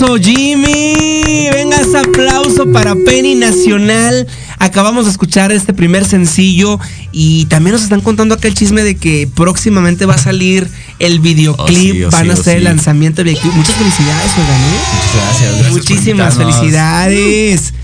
[0.00, 1.48] aplauso, Jimmy.
[1.52, 4.26] Venga ese aplauso para Penny Nacional.
[4.58, 6.78] Acabamos de escuchar este primer sencillo
[7.12, 11.20] y también nos están contando acá el chisme de que próximamente va a salir el
[11.20, 11.92] videoclip.
[11.92, 12.64] Oh, sí, oh, Van sí, a oh, hacer el sí.
[12.64, 13.54] lanzamiento del videoclip.
[13.54, 14.80] Muchas felicidades, oigan, ¿eh?
[15.14, 17.74] Gracias, gracias Muchísimas felicidades.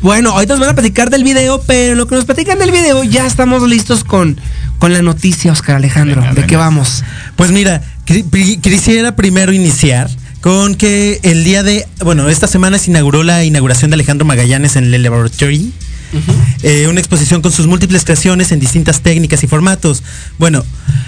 [0.00, 3.02] Bueno, ahorita nos van a platicar del video, pero lo que nos platican del video
[3.04, 4.38] ya estamos listos con,
[4.78, 6.20] con la noticia, Oscar Alejandro.
[6.20, 7.02] Venga, ¿De qué vamos?
[7.34, 7.82] Pues mira,
[8.62, 10.08] quisiera primero iniciar
[10.46, 14.76] con que el día de, bueno, esta semana se inauguró la inauguración de Alejandro Magallanes
[14.76, 15.72] en el Laboratory.
[16.62, 20.04] Eh, una exposición con sus múltiples creaciones en distintas técnicas y formatos.
[20.38, 20.64] Bueno,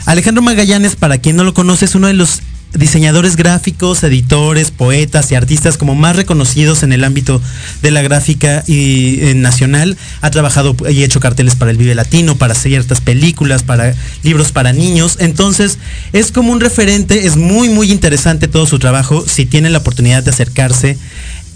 [0.06, 2.40] Alejandro Magallanes, para quien no lo conoce, es uno de los
[2.74, 7.40] diseñadores gráficos, editores, poetas y artistas como más reconocidos en el ámbito
[7.82, 9.96] de la gráfica y eh, nacional.
[10.20, 14.72] Ha trabajado y hecho carteles para el Vive Latino, para ciertas películas, para libros para
[14.72, 15.16] niños.
[15.20, 15.78] Entonces,
[16.12, 19.24] es como un referente, es muy muy interesante todo su trabajo.
[19.26, 20.98] Si tienen la oportunidad de acercarse,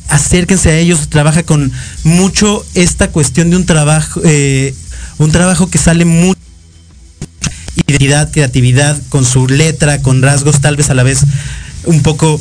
[0.08, 1.72] acérquense a ellos, trabaja con
[2.04, 4.74] mucho esta cuestión de un trabajo, eh,
[5.18, 6.41] un trabajo que sale mucho
[7.86, 11.24] identidad, creatividad, con su letra, con rasgos tal vez a la vez
[11.84, 12.40] un poco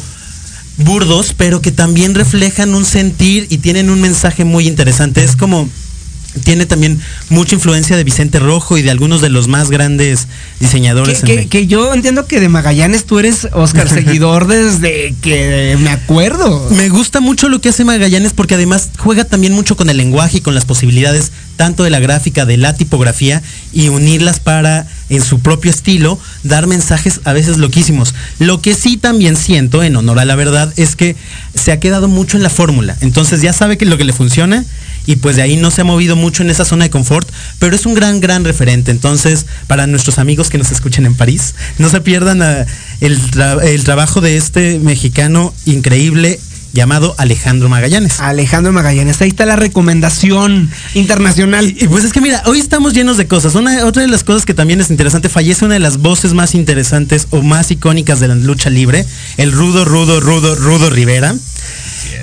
[0.78, 5.24] burdos, pero que también reflejan un sentir y tienen un mensaje muy interesante.
[5.24, 5.70] Es como
[6.44, 10.28] tiene también mucha influencia de Vicente Rojo y de algunos de los más grandes
[10.60, 11.20] Que, diseñadores.
[11.22, 15.90] en que- que yo entiendo que de Magallanes tú eres, Oscar, seguidor desde que me
[15.90, 16.70] acuerdo.
[16.72, 20.38] Me gusta mucho lo que hace Magallanes porque además juega también mucho con el lenguaje
[20.38, 23.42] y con las posibilidades tanto de la gráfica, de la tipografía
[23.74, 28.16] y unirlas para en su propio estilo dar mensajes a veces loquísimos.
[28.40, 31.16] Lo que sí también siento, en honor a la verdad, es que
[31.54, 32.96] se ha quedado mucho en la fórmula.
[33.02, 34.66] Entonces ya sabe que lo que le funciona
[35.06, 37.30] y pues de ahí no se ha movido mucho en esa zona de confort,
[37.60, 38.92] pero es un gran, gran referente.
[38.92, 42.66] Entonces, para nuestros amigos que nos escuchen en París, no se pierdan ah,
[43.00, 43.20] el,
[43.64, 46.40] el trabajo de este mexicano increíble
[46.74, 48.20] llamado Alejandro Magallanes.
[48.20, 51.74] Alejandro Magallanes, ahí está la recomendación internacional.
[51.78, 53.56] Y pues es que mira, hoy estamos llenos de cosas.
[53.56, 56.56] Una, otra de las cosas que también es interesante, fallece una de las voces más
[56.56, 59.06] interesantes o más icónicas de la lucha libre,
[59.38, 61.36] el rudo, rudo, rudo, rudo Rivera.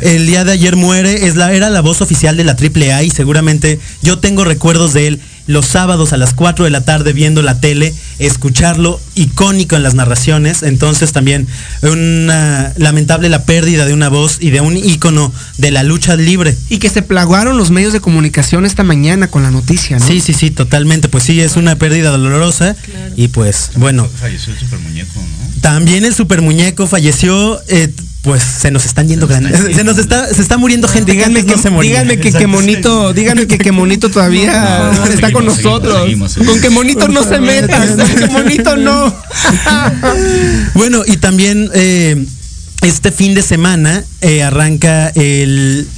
[0.03, 3.11] El día de ayer muere, es la, era la voz oficial de la AAA y
[3.11, 7.43] seguramente yo tengo recuerdos de él los sábados a las 4 de la tarde viendo
[7.43, 10.63] la tele, escucharlo icónico en las narraciones.
[10.63, 11.49] Entonces también
[11.83, 16.57] una lamentable la pérdida de una voz y de un ícono de la lucha libre.
[16.69, 20.07] Y que se plaguaron los medios de comunicación esta mañana con la noticia, ¿no?
[20.07, 21.09] Sí, sí, sí, totalmente.
[21.09, 22.77] Pues sí, es una pérdida dolorosa.
[23.17, 25.61] Y pues, bueno, Falleció el super muñeco, ¿no?
[25.61, 27.61] también el super muñeco falleció.
[27.69, 27.93] eh,
[28.29, 29.75] pues se nos están yendo grandes.
[29.75, 33.47] Se nos está, se está muriendo gente Díganme que no díganme que, que monito, díganme
[33.47, 36.03] que, que monito todavía No, no, está con nosotros.
[36.03, 36.53] seguimos, seguimos.
[36.53, 39.17] Con que monito no se meta, con que monito no.
[40.75, 42.23] Bueno, y también eh,
[42.83, 45.89] este fin de semana eh, arranca el,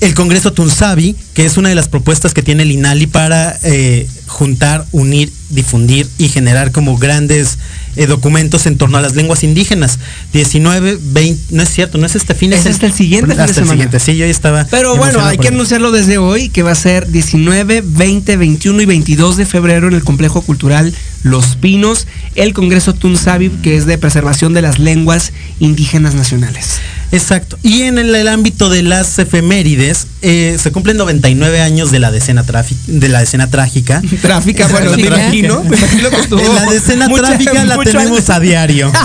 [0.00, 4.08] el Congreso Tunsabi, que es una de las propuestas que tiene el INALI para eh,
[4.28, 7.58] juntar, unir, difundir y generar como grandes
[7.96, 9.98] eh, documentos en torno a las lenguas indígenas.
[10.32, 13.42] 19, 20, no es cierto, no es este fin, Es hasta el siguiente fin de
[13.42, 14.64] hasta el siguiente, sí, yo ya estaba.
[14.70, 18.86] Pero bueno, hay que anunciarlo desde hoy, que va a ser 19, 20, 21 y
[18.86, 23.98] 22 de febrero en el Complejo Cultural Los Pinos, el Congreso Tunsabi, que es de
[23.98, 26.78] preservación de las lenguas indígenas nacionales.
[27.10, 27.58] Exacto.
[27.62, 32.10] Y en el, el ámbito de las efemérides, eh, se cumplen 99 años de la
[32.10, 32.44] decena,
[32.86, 34.02] de la decena trágica.
[34.22, 35.62] Tráfica, bueno, me imagino,
[36.54, 38.30] la decena mucha- tráfica la tenemos antes.
[38.30, 38.92] a diario.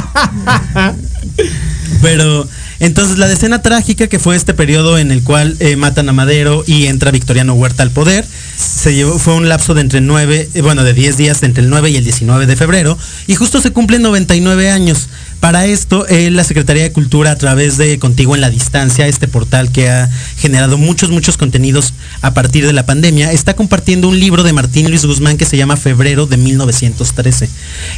[2.01, 2.47] Pero
[2.79, 6.63] entonces la decena trágica que fue este periodo en el cual eh, matan a Madero
[6.67, 8.25] y entra Victoriano Huerta al poder,
[8.55, 11.69] se llevó, fue un lapso de entre 9, eh, bueno, de 10 días entre el
[11.69, 12.97] 9 y el 19 de febrero
[13.27, 15.09] y justo se cumplen 99 años.
[15.39, 19.27] Para esto, eh, la Secretaría de Cultura, a través de Contigo en la Distancia, este
[19.27, 24.19] portal que ha generado muchos, muchos contenidos a partir de la pandemia, está compartiendo un
[24.19, 27.49] libro de Martín Luis Guzmán que se llama Febrero de 1913.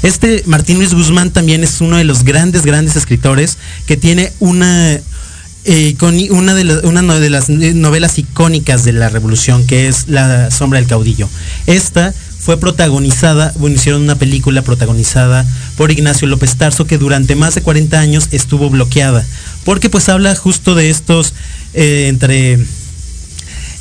[0.01, 4.99] Este Martín Luis Guzmán también es uno de los grandes, grandes escritores que tiene una
[5.65, 10.07] eh, iconi- una, de una de las eh, novelas icónicas de la revolución, que es
[10.07, 11.27] La sombra del caudillo.
[11.67, 15.45] Esta fue protagonizada, bueno, hicieron una película protagonizada
[15.77, 19.25] por Ignacio López Tarso, que durante más de 40 años estuvo bloqueada,
[19.63, 21.33] porque pues habla justo de estos
[21.73, 22.59] eh, entre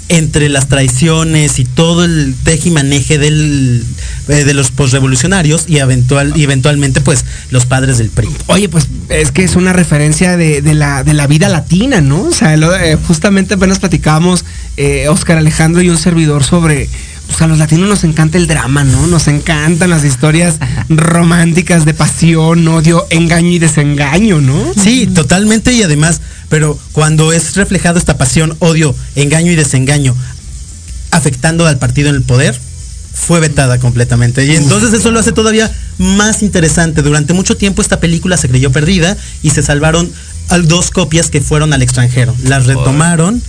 [0.09, 3.85] entre las traiciones y todo el tejimaneje del,
[4.29, 8.29] eh, de los posrevolucionarios y, eventual, eventualmente pues los padres del PRI.
[8.47, 12.23] Oye, pues es que es una referencia de, de la, de la vida latina, ¿no?
[12.23, 14.45] O sea, eh, justamente apenas platicábamos
[14.77, 16.89] eh, Oscar Alejandro y un servidor sobre,
[17.35, 19.09] pues a los latinos nos encanta el drama, ¿no?
[19.09, 20.55] Nos encantan las historias
[20.89, 24.73] románticas de pasión, odio, engaño y desengaño, ¿no?
[24.81, 30.15] Sí, totalmente y además, pero cuando es reflejado esta pasión, odio, engaño y desengaño
[31.11, 32.57] afectando al partido en el poder,
[33.13, 34.45] fue vetada completamente.
[34.45, 37.03] Y entonces eso lo hace todavía más interesante.
[37.03, 40.09] Durante mucho tiempo esta película se creyó perdida y se salvaron
[40.67, 42.33] dos copias que fueron al extranjero.
[42.45, 43.43] Las retomaron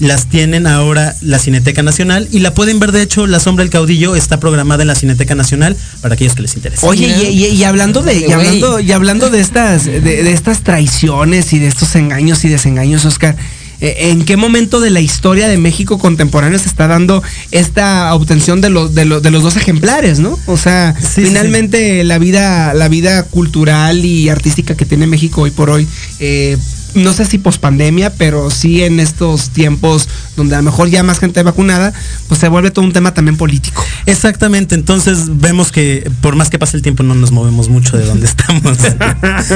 [0.00, 3.70] las tienen ahora la Cineteca Nacional y la pueden ver, de hecho, La Sombra del
[3.70, 6.86] Caudillo está programada en la Cineteca Nacional para aquellos que les interese.
[6.86, 11.68] Oye, y, hablando de, y hablando, y hablando de estas, de, estas traiciones y de
[11.68, 13.36] estos engaños y desengaños, Oscar,
[13.80, 18.60] eh, ¿En qué momento de la historia de México contemporáneo se está dando esta obtención
[18.60, 20.38] de, los de, los dos ejemplares, ¿no?
[20.46, 25.68] O sea, finalmente la vida, la vida cultural y artística que tiene México hoy por
[25.68, 25.86] hoy,
[26.20, 26.56] eh,
[26.96, 31.18] no sé si pospandemia, pero sí en estos tiempos donde a lo mejor ya más
[31.18, 31.92] gente vacunada,
[32.28, 33.84] pues se vuelve todo un tema también político.
[34.06, 38.06] Exactamente, entonces vemos que por más que pase el tiempo no nos movemos mucho de
[38.06, 38.78] donde estamos.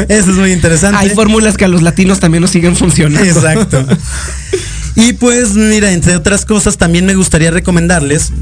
[0.09, 0.99] Eso es muy interesante.
[0.99, 3.29] Hay fórmulas que a los latinos también nos siguen funcionando.
[3.29, 3.87] Exacto.
[4.97, 8.33] Y pues mira, entre otras cosas también me gustaría recomendarles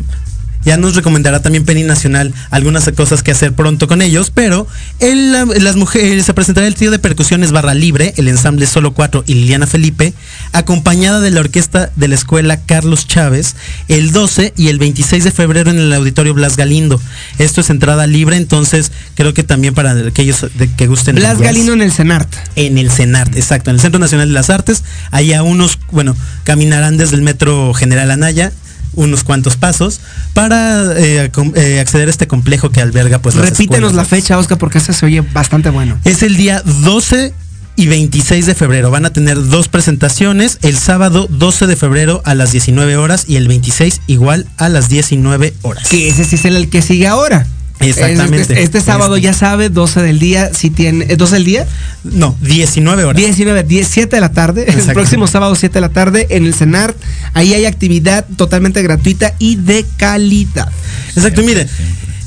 [0.68, 4.66] ya nos recomendará también Penny Nacional algunas cosas que hacer pronto con ellos, pero
[5.00, 9.32] las mujeres se presentará el trío de percusiones Barra Libre, el ensamble Solo 4 y
[9.32, 10.12] Liliana Felipe,
[10.52, 13.56] acompañada de la orquesta de la escuela Carlos Chávez,
[13.88, 17.00] el 12 y el 26 de febrero en el auditorio Blas Galindo.
[17.38, 20.44] Esto es entrada libre, entonces creo que también para aquellos
[20.76, 21.16] que gusten.
[21.16, 22.28] Blas Galindo en el CENART.
[22.56, 24.84] En el CENART, exacto, en el Centro Nacional de las Artes.
[25.12, 26.14] Allá unos, bueno,
[26.44, 28.52] caminarán desde el Metro General Anaya
[28.94, 30.00] unos cuantos pasos
[30.34, 34.78] para eh, eh, acceder a este complejo que alberga pues Repítenos la fecha, Oscar, porque
[34.78, 35.98] ese se oye bastante bueno.
[36.04, 37.32] Es el día 12
[37.76, 38.90] y 26 de febrero.
[38.90, 43.36] Van a tener dos presentaciones, el sábado 12 de febrero a las 19 horas y
[43.36, 45.88] el 26 igual a las 19 horas.
[45.88, 47.46] Que ese sí es el que sigue ahora.
[47.80, 48.40] Exactamente.
[48.40, 51.66] Este, este sábado ya sabe, 12 del día, si tiene, ¿12 ¿eh, del día?
[52.04, 53.22] No, 19 horas.
[53.22, 56.94] 19, 17 de la tarde, el próximo sábado 7 de la tarde en el CENAR.
[57.34, 60.70] Ahí hay actividad totalmente gratuita y de calidad.
[61.14, 61.66] Exacto, mire,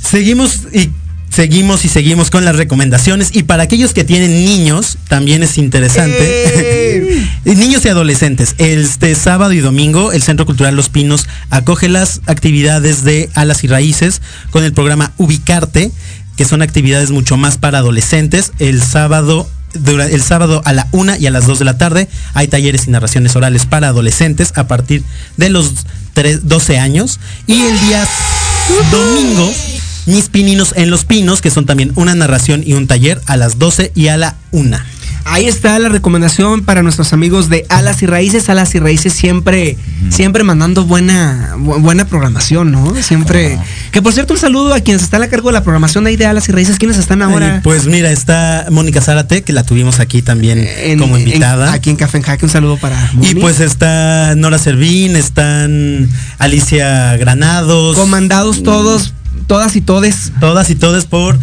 [0.02, 0.90] seguimos y
[1.32, 3.30] seguimos y seguimos con las recomendaciones.
[3.34, 6.18] Y para aquellos que tienen niños, también es interesante.
[6.20, 7.28] ¡Eh!
[7.46, 8.56] niños y adolescentes.
[8.58, 13.68] Este sábado y domingo, el Centro Cultural Los Pinos acoge las actividades de Alas y
[13.68, 14.22] Raíces
[14.52, 15.92] con el programa Ubicarte,
[16.36, 18.52] que son actividades mucho más para adolescentes.
[18.60, 22.50] El sábado el sábado a la una y a las 2 de la tarde hay
[22.50, 25.02] talleres y narraciones orales para adolescentes a partir
[25.38, 25.86] de los
[26.44, 27.22] 12 años.
[27.48, 28.06] Y el día
[28.92, 29.50] domingo
[30.06, 33.60] mis Pininos en los Pinos, que son también una narración y un taller a las
[33.60, 34.78] 12 y a la 1.
[35.24, 38.50] Ahí está la recomendación para nuestros amigos de Alas y Raíces.
[38.50, 39.78] Alas y Raíces siempre,
[40.10, 42.96] siempre mandando buena, buena programación, ¿no?
[43.02, 43.60] Siempre.
[43.92, 46.16] Que por cierto, un saludo a quienes están a cargo de la programación de ahí
[46.16, 46.80] de Alas y Raíces.
[46.80, 47.62] ¿Quiénes están ahora?
[47.64, 51.72] pues mira, está Mónica Zárate, que la tuvimos aquí también como invitada.
[51.72, 57.16] aquí en Café en Jaque, un saludo para Y pues está Nora Servín, están Alicia
[57.18, 57.96] Granados.
[57.96, 59.14] Comandados todos
[59.48, 60.32] todas y todes.
[60.40, 61.40] Todas y todes por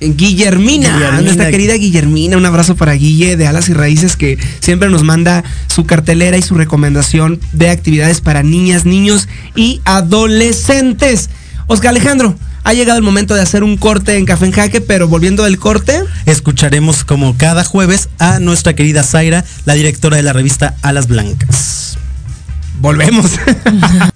[0.00, 5.02] Guillermina, nuestra querida Guillermina, un abrazo para Guille de Alas y Raíces que siempre nos
[5.02, 11.30] manda su cartelera y su recomendación de actividades para niñas, niños y adolescentes.
[11.66, 15.08] Oscar Alejandro, ha llegado el momento de hacer un corte en Café en Jaque, pero
[15.08, 16.02] volviendo del corte.
[16.26, 21.96] Escucharemos como cada jueves a nuestra querida Zaira, la directora de la revista Alas Blancas.
[22.80, 23.30] Volvemos.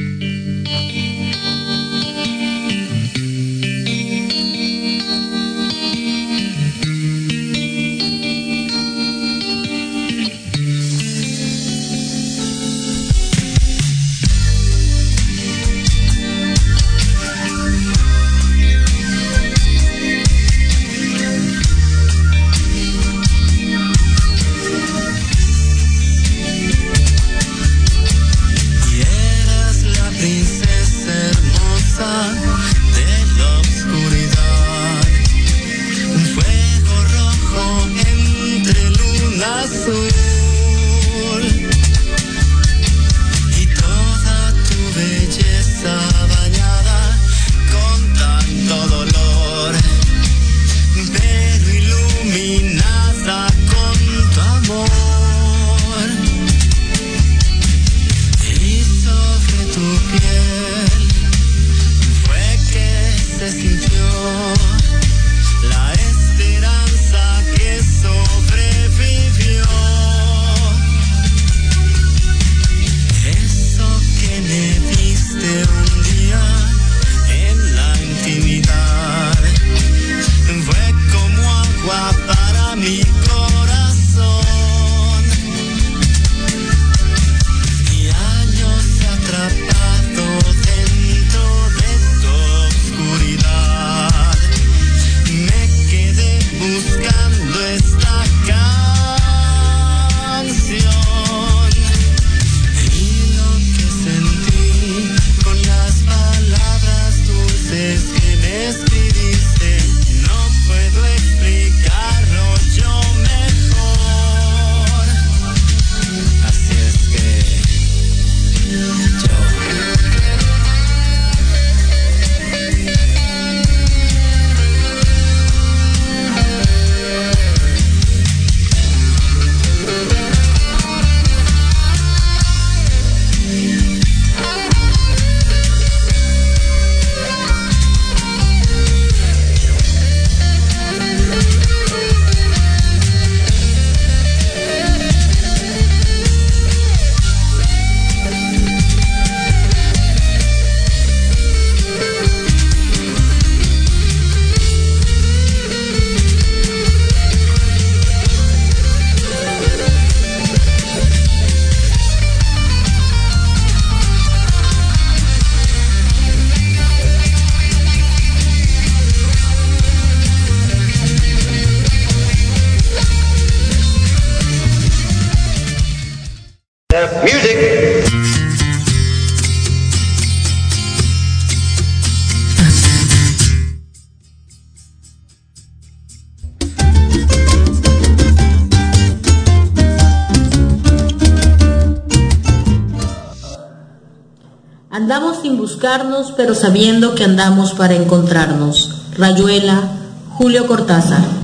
[196.37, 199.01] Pero sabiendo que andamos para encontrarnos.
[199.17, 199.89] Rayuela,
[200.37, 201.40] Julio Cortázar.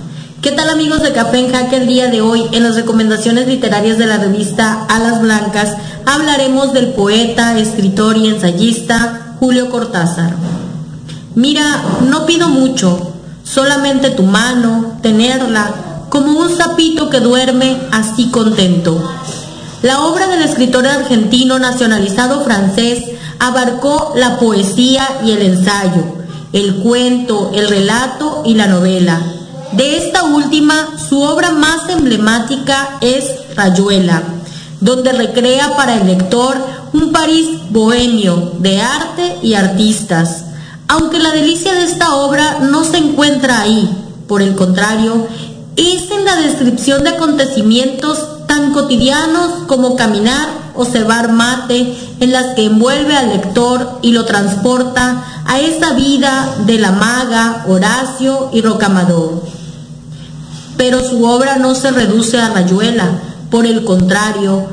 [0.48, 2.46] ¿Qué tal amigos de Café en el día de hoy?
[2.54, 5.76] En las recomendaciones literarias de la revista Alas Blancas
[6.06, 10.38] hablaremos del poeta, escritor y ensayista Julio Cortázar.
[11.36, 13.12] Mira, no pido mucho,
[13.44, 19.04] solamente tu mano, tenerla, como un sapito que duerme así contento.
[19.82, 23.04] La obra del escritor argentino nacionalizado francés
[23.40, 26.06] abarcó la poesía y el ensayo,
[26.54, 29.37] el cuento, el relato y la novela.
[29.74, 34.24] De esta última, su obra más emblemática es Rayuela,
[34.80, 36.58] donde recrea para el lector
[36.94, 40.46] un París bohemio de arte y artistas.
[40.88, 43.90] Aunque la delicia de esta obra no se encuentra ahí,
[44.28, 45.28] por el contrario,
[45.76, 52.56] es en la descripción de acontecimientos tan cotidianos como caminar o cebar mate en las
[52.56, 58.62] que envuelve al lector y lo transporta a esa vida de la maga, Horacio y
[58.62, 59.57] Rocamador.
[60.78, 64.68] Pero su obra no se reduce a Rayuela, por el contrario,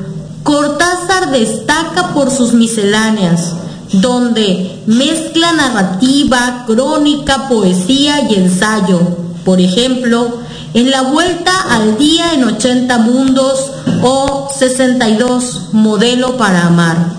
[0.45, 3.53] Cortázar destaca por sus misceláneas,
[3.93, 8.99] donde mezcla narrativa, crónica, poesía y ensayo.
[9.43, 10.41] Por ejemplo,
[10.75, 13.71] en la vuelta al día en 80 mundos
[14.03, 17.13] o 62, modelo para amar.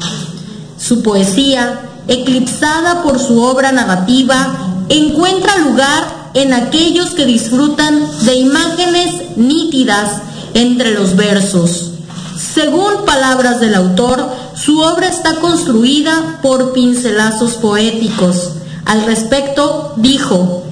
[0.78, 9.36] Su poesía, eclipsada por su obra narrativa, encuentra lugar en aquellos que disfrutan de imágenes
[9.36, 10.20] nítidas
[10.52, 11.92] entre los versos.
[12.38, 18.50] Según palabras del autor, su obra está construida por pincelazos poéticos.
[18.84, 20.62] Al respecto, dijo,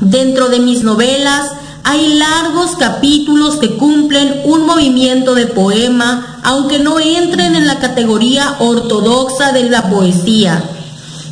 [0.00, 1.50] dentro de mis novelas
[1.82, 8.54] hay largos capítulos que cumplen un movimiento de poema, aunque no entren en la categoría
[8.60, 10.62] ortodoxa de la poesía.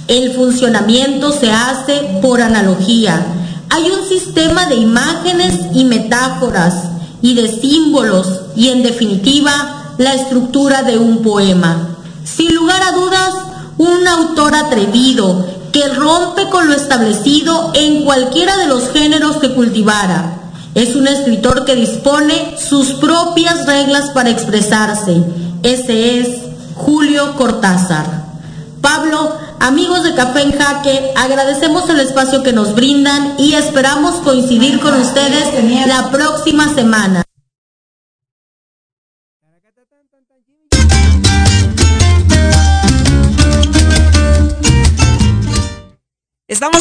[0.09, 3.38] El funcionamiento se hace por analogía.
[3.71, 6.75] Hay un sistema de imágenes y metáforas
[7.23, 11.97] y de símbolos y en definitiva la estructura de un poema.
[12.25, 13.35] Sin lugar a dudas,
[13.79, 20.39] un autor atrevido que rompe con lo establecido en cualquiera de los géneros que cultivara
[20.79, 25.25] es un escritor que dispone sus propias reglas para expresarse.
[25.65, 26.29] Ese es
[26.77, 28.27] Julio Cortázar.
[28.81, 34.81] Pablo, amigos de Café en Jaque, agradecemos el espacio que nos brindan y esperamos coincidir
[34.81, 35.49] con ustedes
[35.87, 37.28] la próxima semana.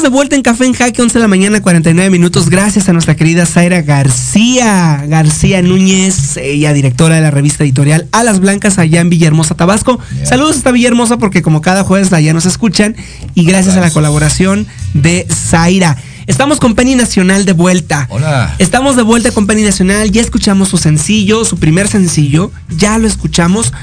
[0.08, 2.50] De vuelta en Café en Jaque, 11 de la mañana, 49 minutos.
[2.50, 8.40] Gracias a nuestra querida Zaira García, García Núñez, ella directora de la revista editorial Alas
[8.40, 10.00] Blancas allá en Villahermosa, Tabasco.
[10.24, 12.96] Saludos hasta Villahermosa porque como cada jueves allá nos escuchan
[13.36, 15.98] y gracias a la colaboración de Zaira.
[16.26, 18.08] Estamos con Penny Nacional de vuelta.
[18.10, 18.56] Hola.
[18.60, 20.10] Estamos de vuelta con Penny Nacional.
[20.10, 22.50] Ya escuchamos su sencillo, su primer sencillo.
[22.78, 23.74] Ya lo escuchamos.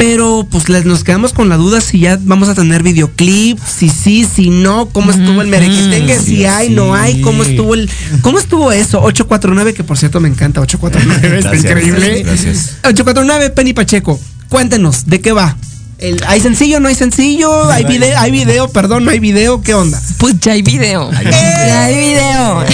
[0.00, 3.90] Pero pues les- nos quedamos con la duda si ya vamos a tener videoclip, si
[3.90, 7.90] sí, si no, cómo estuvo el merequetengue, si hay, no hay, cómo estuvo el,
[8.22, 12.22] cómo estuvo eso, 849, que por cierto me encanta, 849, está increíble.
[12.22, 12.76] gracias.
[12.82, 15.54] 849, Penny Pacheco, cuéntenos, ¿de qué va?
[16.00, 17.70] El- ¿Hay sencillo, no hay sencillo?
[17.70, 19.60] ¿Hay video, hay video, perdón, no hay video?
[19.60, 20.00] ¿Qué onda?
[20.16, 21.10] Pues ya hay video.
[21.12, 22.64] Ya hay video.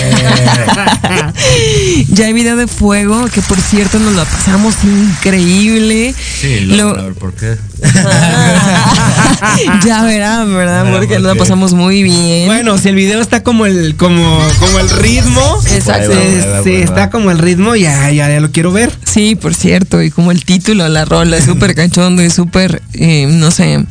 [2.12, 6.14] ya hay video de fuego, que por cierto nos lo pasamos increíble.
[6.40, 7.56] Sí, Lo- lo, a ver, ¿por qué?
[9.84, 10.90] ya verán, ¿verdad?
[10.92, 11.38] Porque por nos lo qué.
[11.40, 12.46] pasamos muy bien.
[12.46, 16.12] Bueno, si el video está como el, como, como el ritmo, Exacto.
[16.12, 16.84] sí, Ahí va, ahí va, sí, ahí va.
[16.84, 18.92] está como el ritmo, ya, ya, ya lo quiero ver.
[19.04, 23.15] Sí, por cierto, y como el título, la rola, es súper cachondo y súper, eh,
[23.26, 23.84] no sé,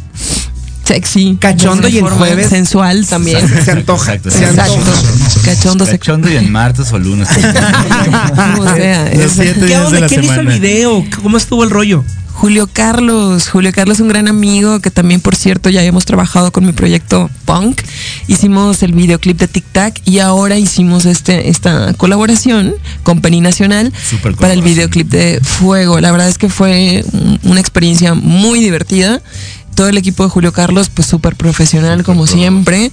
[0.83, 1.37] sexy.
[1.39, 2.49] Cachondo y en forma jueves.
[2.49, 3.47] Sensual también.
[3.63, 4.73] Se antoja, Exacto, se Exacto.
[4.75, 5.01] antoja.
[5.45, 7.27] Cachondo, se Cachondo y en martes o lunes.
[8.55, 9.07] como sea.
[9.11, 9.99] Es- ¿Qué días de onda?
[10.01, 11.03] la ¿Quién hizo el video?
[11.23, 12.03] ¿Cómo estuvo el rollo?
[12.35, 13.47] Julio Carlos.
[13.49, 16.73] Julio Carlos es un gran amigo que también, por cierto, ya hemos trabajado con mi
[16.73, 17.81] proyecto Punk.
[18.27, 23.91] Hicimos el videoclip de Tic Tac y ahora hicimos este, esta colaboración con Penny Nacional
[24.41, 25.99] para el videoclip de Fuego.
[26.01, 29.21] La verdad es que fue un- una experiencia muy divertida.
[29.73, 32.91] Todo el equipo de Julio Carlos, pues súper profesional como siempre.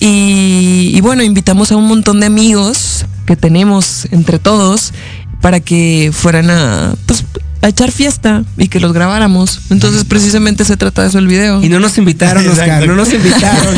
[0.00, 4.92] Y, y bueno, invitamos a un montón de amigos que tenemos entre todos
[5.42, 7.24] para que fueran a, pues,
[7.62, 9.60] a echar fiesta y que los grabáramos.
[9.70, 11.62] Entonces, precisamente se trata de eso el video.
[11.62, 12.86] Y no nos invitaron, Oscar, Exacto.
[12.86, 13.74] no nos invitaron.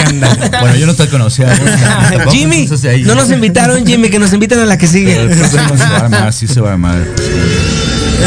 [0.60, 1.48] bueno, yo no te conocía.
[2.30, 2.68] Jimmy,
[3.04, 5.22] no nos invitaron, Jimmy, que nos inviten a la que Pero sigue.
[5.22, 7.04] el próximo se va a armar, sí se va a armar.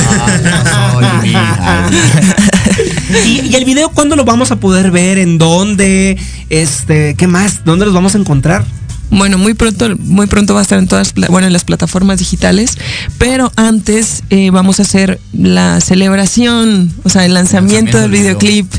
[0.09, 1.33] Ah, no, Jimmy.
[1.35, 1.89] Ah,
[3.25, 5.17] ¿Y, y el video cuándo lo vamos a poder ver?
[5.19, 6.17] ¿En dónde?
[6.49, 7.63] Este, ¿qué más?
[7.63, 8.65] ¿Dónde los vamos a encontrar?
[9.11, 12.77] Bueno, muy pronto, muy pronto va a estar en todas, bueno, en las plataformas digitales,
[13.17, 18.19] pero antes eh, vamos a hacer la celebración, o sea, el lanzamiento, Lanzamiento del del
[18.19, 18.37] video.
[18.37, 18.73] videoclip.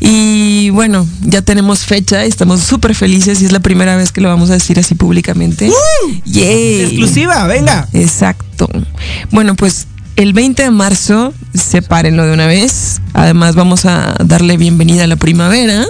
[0.00, 4.28] Y bueno, ya tenemos fecha, estamos súper felices y es la primera vez que lo
[4.28, 5.70] vamos a decir así públicamente.
[6.26, 6.82] ¡Yay!
[6.82, 7.88] Exclusiva, venga.
[7.92, 8.68] Exacto.
[9.30, 13.00] Bueno, pues el 20 de marzo, sepárenlo de una vez.
[13.14, 15.86] Además, vamos a darle bienvenida a la primavera.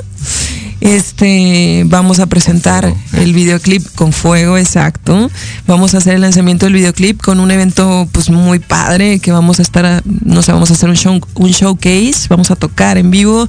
[0.82, 5.30] Este, vamos a presentar el videoclip con fuego, exacto.
[5.66, 9.60] Vamos a hacer el lanzamiento del videoclip con un evento pues muy padre que vamos
[9.60, 12.98] a estar, a- no sé, vamos a hacer un show, un showcase, vamos a tocar
[12.98, 13.48] en vivo,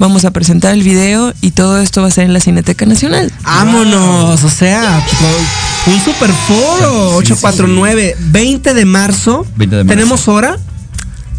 [0.00, 3.32] vamos a presentar el video y todo esto va a ser en la Cineteca Nacional.
[3.44, 5.06] Vámonos, o sea,
[5.86, 7.16] un super foro.
[7.16, 9.46] 849, 20 de marzo.
[9.56, 9.96] 20 de marzo.
[9.96, 10.58] ¿Tenemos hora?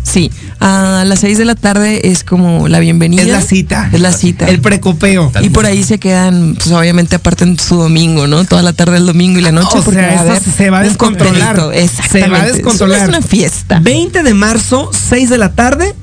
[0.04, 3.24] Sí, a las 6 de la tarde es como la bienvenida.
[3.24, 3.89] Es la cita.
[3.91, 4.47] Es la cita.
[4.47, 5.32] El precopeo.
[5.41, 8.43] y por ahí se quedan, pues obviamente aparte en su domingo, ¿no?
[8.45, 9.80] Toda la tarde el domingo y la noche.
[9.80, 11.72] O porque sea, va a esto haber se va a descontrolar.
[11.74, 12.10] Exactamente.
[12.10, 13.01] Se va a descontrolar.
[13.04, 13.80] Es una fiesta.
[13.82, 15.95] 20 de marzo, 6 de la tarde.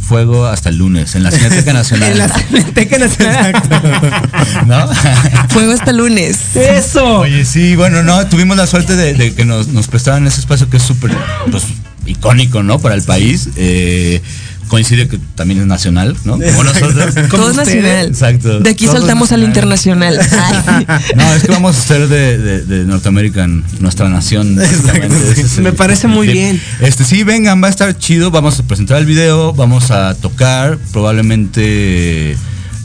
[0.00, 2.10] Fuego hasta el lunes en la Cineteca Nacional.
[2.10, 3.52] En la Cineteca Nacional.
[4.66, 4.88] ¿No?
[5.48, 6.56] Fuego hasta lunes.
[6.56, 7.20] Eso.
[7.20, 10.68] Oye, sí, bueno, no, tuvimos la suerte de, de que nos, nos prestaran ese espacio
[10.68, 11.16] que es súper
[11.50, 11.64] pues,
[12.06, 12.78] icónico, ¿no?
[12.78, 13.48] Para el país.
[13.56, 14.20] Eh,
[14.68, 16.38] coincide que también es nacional, ¿no?
[16.38, 17.14] Como nosotros.
[17.30, 18.06] Todo es nacional.
[18.06, 18.60] Exacto.
[18.60, 20.16] De aquí saltamos al nacional.
[20.16, 20.20] internacional.
[20.66, 20.86] Ay.
[21.16, 23.46] No, es que vamos a hacer de, de, de Norteamérica
[23.80, 24.58] nuestra nación.
[24.60, 26.58] es el- Me parece muy bien.
[26.80, 28.30] Este, sí, vengan, va a estar chido.
[28.30, 30.78] Vamos a presentar el video, vamos a tocar.
[30.92, 32.36] Probablemente,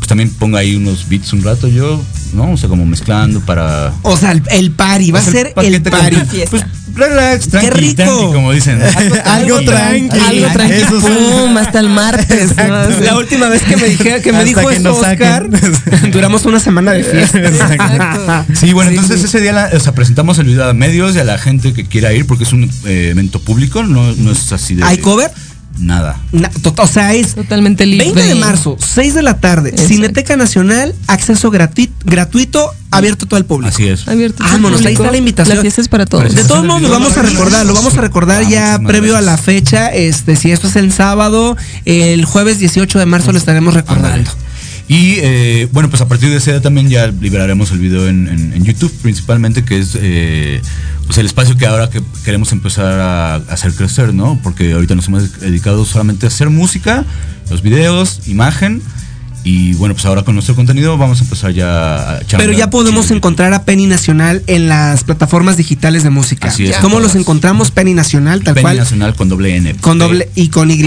[0.08, 2.02] pues también ponga ahí unos beats un rato yo,
[2.34, 2.52] ¿no?
[2.54, 3.94] O sea, como mezclando para.
[4.04, 6.18] O sea, el, el party, va a ser el paquete party.
[6.50, 6.64] Pues
[6.96, 7.96] relax, tranqui, rico!
[7.96, 8.80] tranqui, como dicen.
[9.26, 10.18] Algo tranqui.
[10.18, 10.48] Algo.
[10.64, 11.02] Eso.
[11.02, 12.56] Pum, hasta el martes.
[13.02, 16.12] La última vez que me dije que me Hasta dijo que eso Oscar, saquen.
[16.14, 17.40] duramos una semana de fiesta.
[17.40, 18.46] Exacto.
[18.56, 21.26] Sí, bueno, entonces ese día la- o sea, presentamos el video a medios y a
[21.26, 24.76] la gente que quiera ir porque es un eh, evento público, no, no es así
[24.76, 24.86] de.
[24.86, 25.32] ¿Hay cover?
[25.80, 26.18] Nada.
[26.32, 28.06] Na- to- o sea, es Totalmente libre.
[28.14, 29.88] 20 de marzo, 6 de la tarde, Exacto.
[29.94, 33.74] Cineteca Nacional, acceso gratuito, gratuito, abierto a todo el público.
[33.74, 34.08] Así es.
[34.08, 34.44] Abierto.
[34.44, 35.58] al Vámonos, ahí está la invitación.
[35.58, 36.34] La fiesta es para todos.
[36.34, 39.22] De todos modos, lo vamos a recordar, lo vamos a recordar Ah, ya previo a
[39.22, 39.94] la fecha.
[39.94, 41.56] Este, si esto es el sábado,
[41.86, 44.30] el jueves 18 de marzo lo estaremos recordando.
[44.88, 48.64] Y eh, bueno, pues a partir de ese día también ya liberaremos el video en
[48.64, 50.62] YouTube principalmente, que es eh,
[51.06, 54.40] pues el espacio que ahora que queremos empezar a, a hacer crecer, ¿no?
[54.44, 57.06] Porque ahorita nos hemos dedicado solamente a hacer música,
[57.50, 58.82] los videos, imagen
[59.50, 63.12] Y bueno, pues ahora con nuestro contenido vamos a empezar ya a Pero ya podemos
[63.12, 66.50] encontrar a Penny Nacional en las plataformas digitales de música.
[66.50, 67.14] Así es, ¿Cómo todas.
[67.14, 67.72] los encontramos?
[67.72, 68.78] Penny Nacional, tal Penny cual.
[68.78, 69.74] Nacional con doble N.
[69.76, 70.78] Con doble y con Y.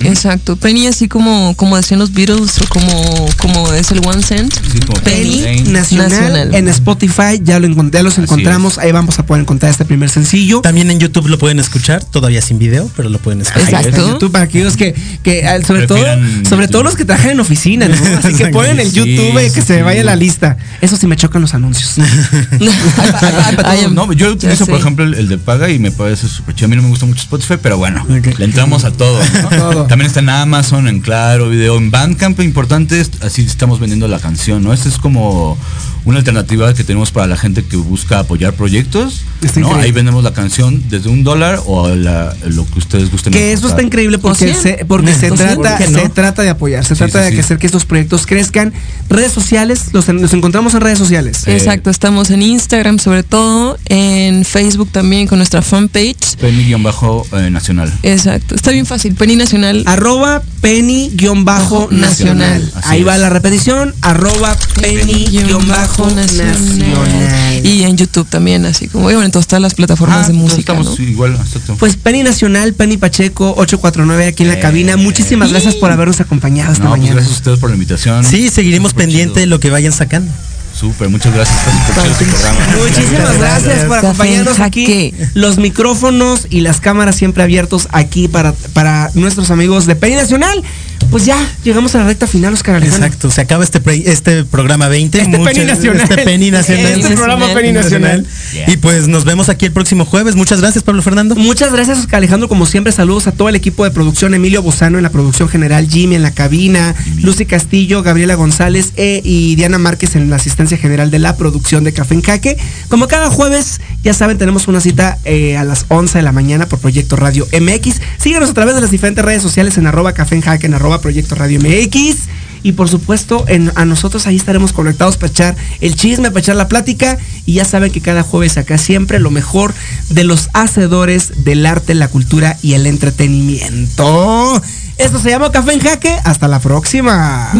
[0.00, 0.56] Exacto.
[0.56, 4.52] Penny así como, como decían los Beatles o como, como es el One Cent.
[4.52, 6.54] Sí, Penny Penny Nacional, Nacional.
[6.54, 9.86] en Spotify, ya, lo encont- ya los Así encontramos, ahí vamos a poder encontrar este
[9.86, 10.60] primer sencillo.
[10.60, 13.62] También en YouTube lo pueden escuchar, todavía sin video, pero lo pueden escuchar.
[13.86, 13.96] Exacto.
[14.02, 16.70] en YouTube para aquellos que, que sobre todo, sobre YouTube.
[16.70, 18.09] todo los que trabajan en oficina, ¿no?
[18.18, 19.82] Así que ponen el Sí, YouTube y que sí, se sí.
[19.82, 20.56] vaya la lista.
[20.80, 21.94] Eso sí me chocan los anuncios.
[23.64, 26.66] Ay, No, yo utilizo, por ejemplo, el, el de paga y me parece súper chido.
[26.66, 29.20] A mí no me gusta mucho Spotify, pero bueno, le entramos a todo.
[29.42, 29.48] ¿no?
[29.60, 29.86] Todo.
[29.86, 34.62] También está en Amazon, en Claro, Video, en Bandcamp, importante, así estamos vendiendo la canción,
[34.62, 34.72] ¿no?
[34.72, 35.58] Esta es como
[36.04, 39.22] una alternativa que tenemos para la gente que busca apoyar proyectos.
[39.56, 39.74] ¿no?
[39.74, 43.32] Ahí vendemos la canción desde un dólar o la- lo que ustedes gusten.
[43.32, 45.98] Que eso está increíble porque se, porque se trata, ¿por qué no?
[46.00, 48.72] se trata de apoyar, se Sí, trata sí, de hacer que estos proyectos crezcan.
[49.10, 51.46] Redes sociales, los, los encontramos en redes sociales.
[51.46, 56.36] Eh, Exacto, estamos en Instagram sobre todo, en Facebook también con nuestra fanpage.
[56.40, 57.92] Penny-nacional.
[58.04, 59.82] Exacto, está bien fácil, Penny Nacional.
[59.86, 62.72] Arroba penny-nacional.
[62.84, 63.06] Ahí es.
[63.06, 63.94] va la repetición.
[64.00, 67.66] Arroba penny-nacional.
[67.66, 70.72] Y en YouTube también, así como, bueno, en todas las plataformas Ah, de entonces música,
[70.72, 71.04] estamos ¿no?
[71.04, 71.76] igual, exacto.
[71.78, 74.60] Pues Penny Nacional, Penny Pacheco, 849 aquí en la Eh.
[74.60, 74.96] cabina.
[74.96, 77.16] Muchísimas gracias por habernos acompañado esta no, pues mañana.
[77.16, 78.24] gracias a ustedes por la invitación.
[78.24, 79.40] Sí, seguiremos Súper pendiente chido.
[79.40, 80.30] de lo que vayan sacando.
[80.78, 81.58] Súper, muchas gracias.
[81.58, 82.58] Su programa.
[82.78, 85.12] Muchísimas gracias por acompañarnos aquí.
[85.34, 90.62] Los micrófonos y las cámaras siempre abiertos aquí para, para nuestros amigos de Penny Nacional.
[91.10, 93.04] Pues ya llegamos a la recta final, Oscar Alejandro.
[93.06, 95.18] Exacto, se acaba este pre- este programa 20.
[95.18, 96.02] Este Muchas- Penny Nacional.
[96.02, 97.00] Este Penny Nacional.
[97.00, 98.26] Este programa Penny Nacional.
[98.68, 100.36] Y pues nos vemos aquí el próximo jueves.
[100.36, 101.34] Muchas gracias, Pablo Fernando.
[101.34, 102.48] Muchas gracias, Oscar Alejandro.
[102.48, 104.34] Como siempre, saludos a todo el equipo de producción.
[104.34, 109.20] Emilio Bozano en la producción general, Jimmy en la cabina, Lucy Castillo, Gabriela González e-
[109.24, 112.56] y Diana Márquez en la asistencia general de la producción de Café en Jaque.
[112.88, 116.66] Como cada jueves, ya saben, tenemos una cita eh, a las 11 de la mañana
[116.66, 118.00] por Proyecto Radio MX.
[118.18, 120.99] Síguenos a través de las diferentes redes sociales en arroba Café en Jaque, en arroba
[121.00, 122.16] Proyecto Radio MX.
[122.62, 126.56] Y por supuesto, en- a nosotros ahí estaremos conectados para echar el chisme, para echar
[126.56, 127.16] la plática.
[127.46, 129.72] Y ya saben que cada jueves acá siempre lo mejor
[130.10, 134.62] de los hacedores del arte, la cultura y el entretenimiento.
[134.98, 136.14] Esto se llama Café en Jaque.
[136.24, 137.50] Hasta la próxima.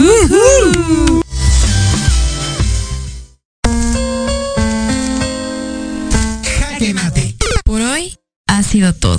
[6.58, 7.36] Jaque mate.
[7.64, 8.14] Por hoy
[8.46, 9.18] ha sido todo.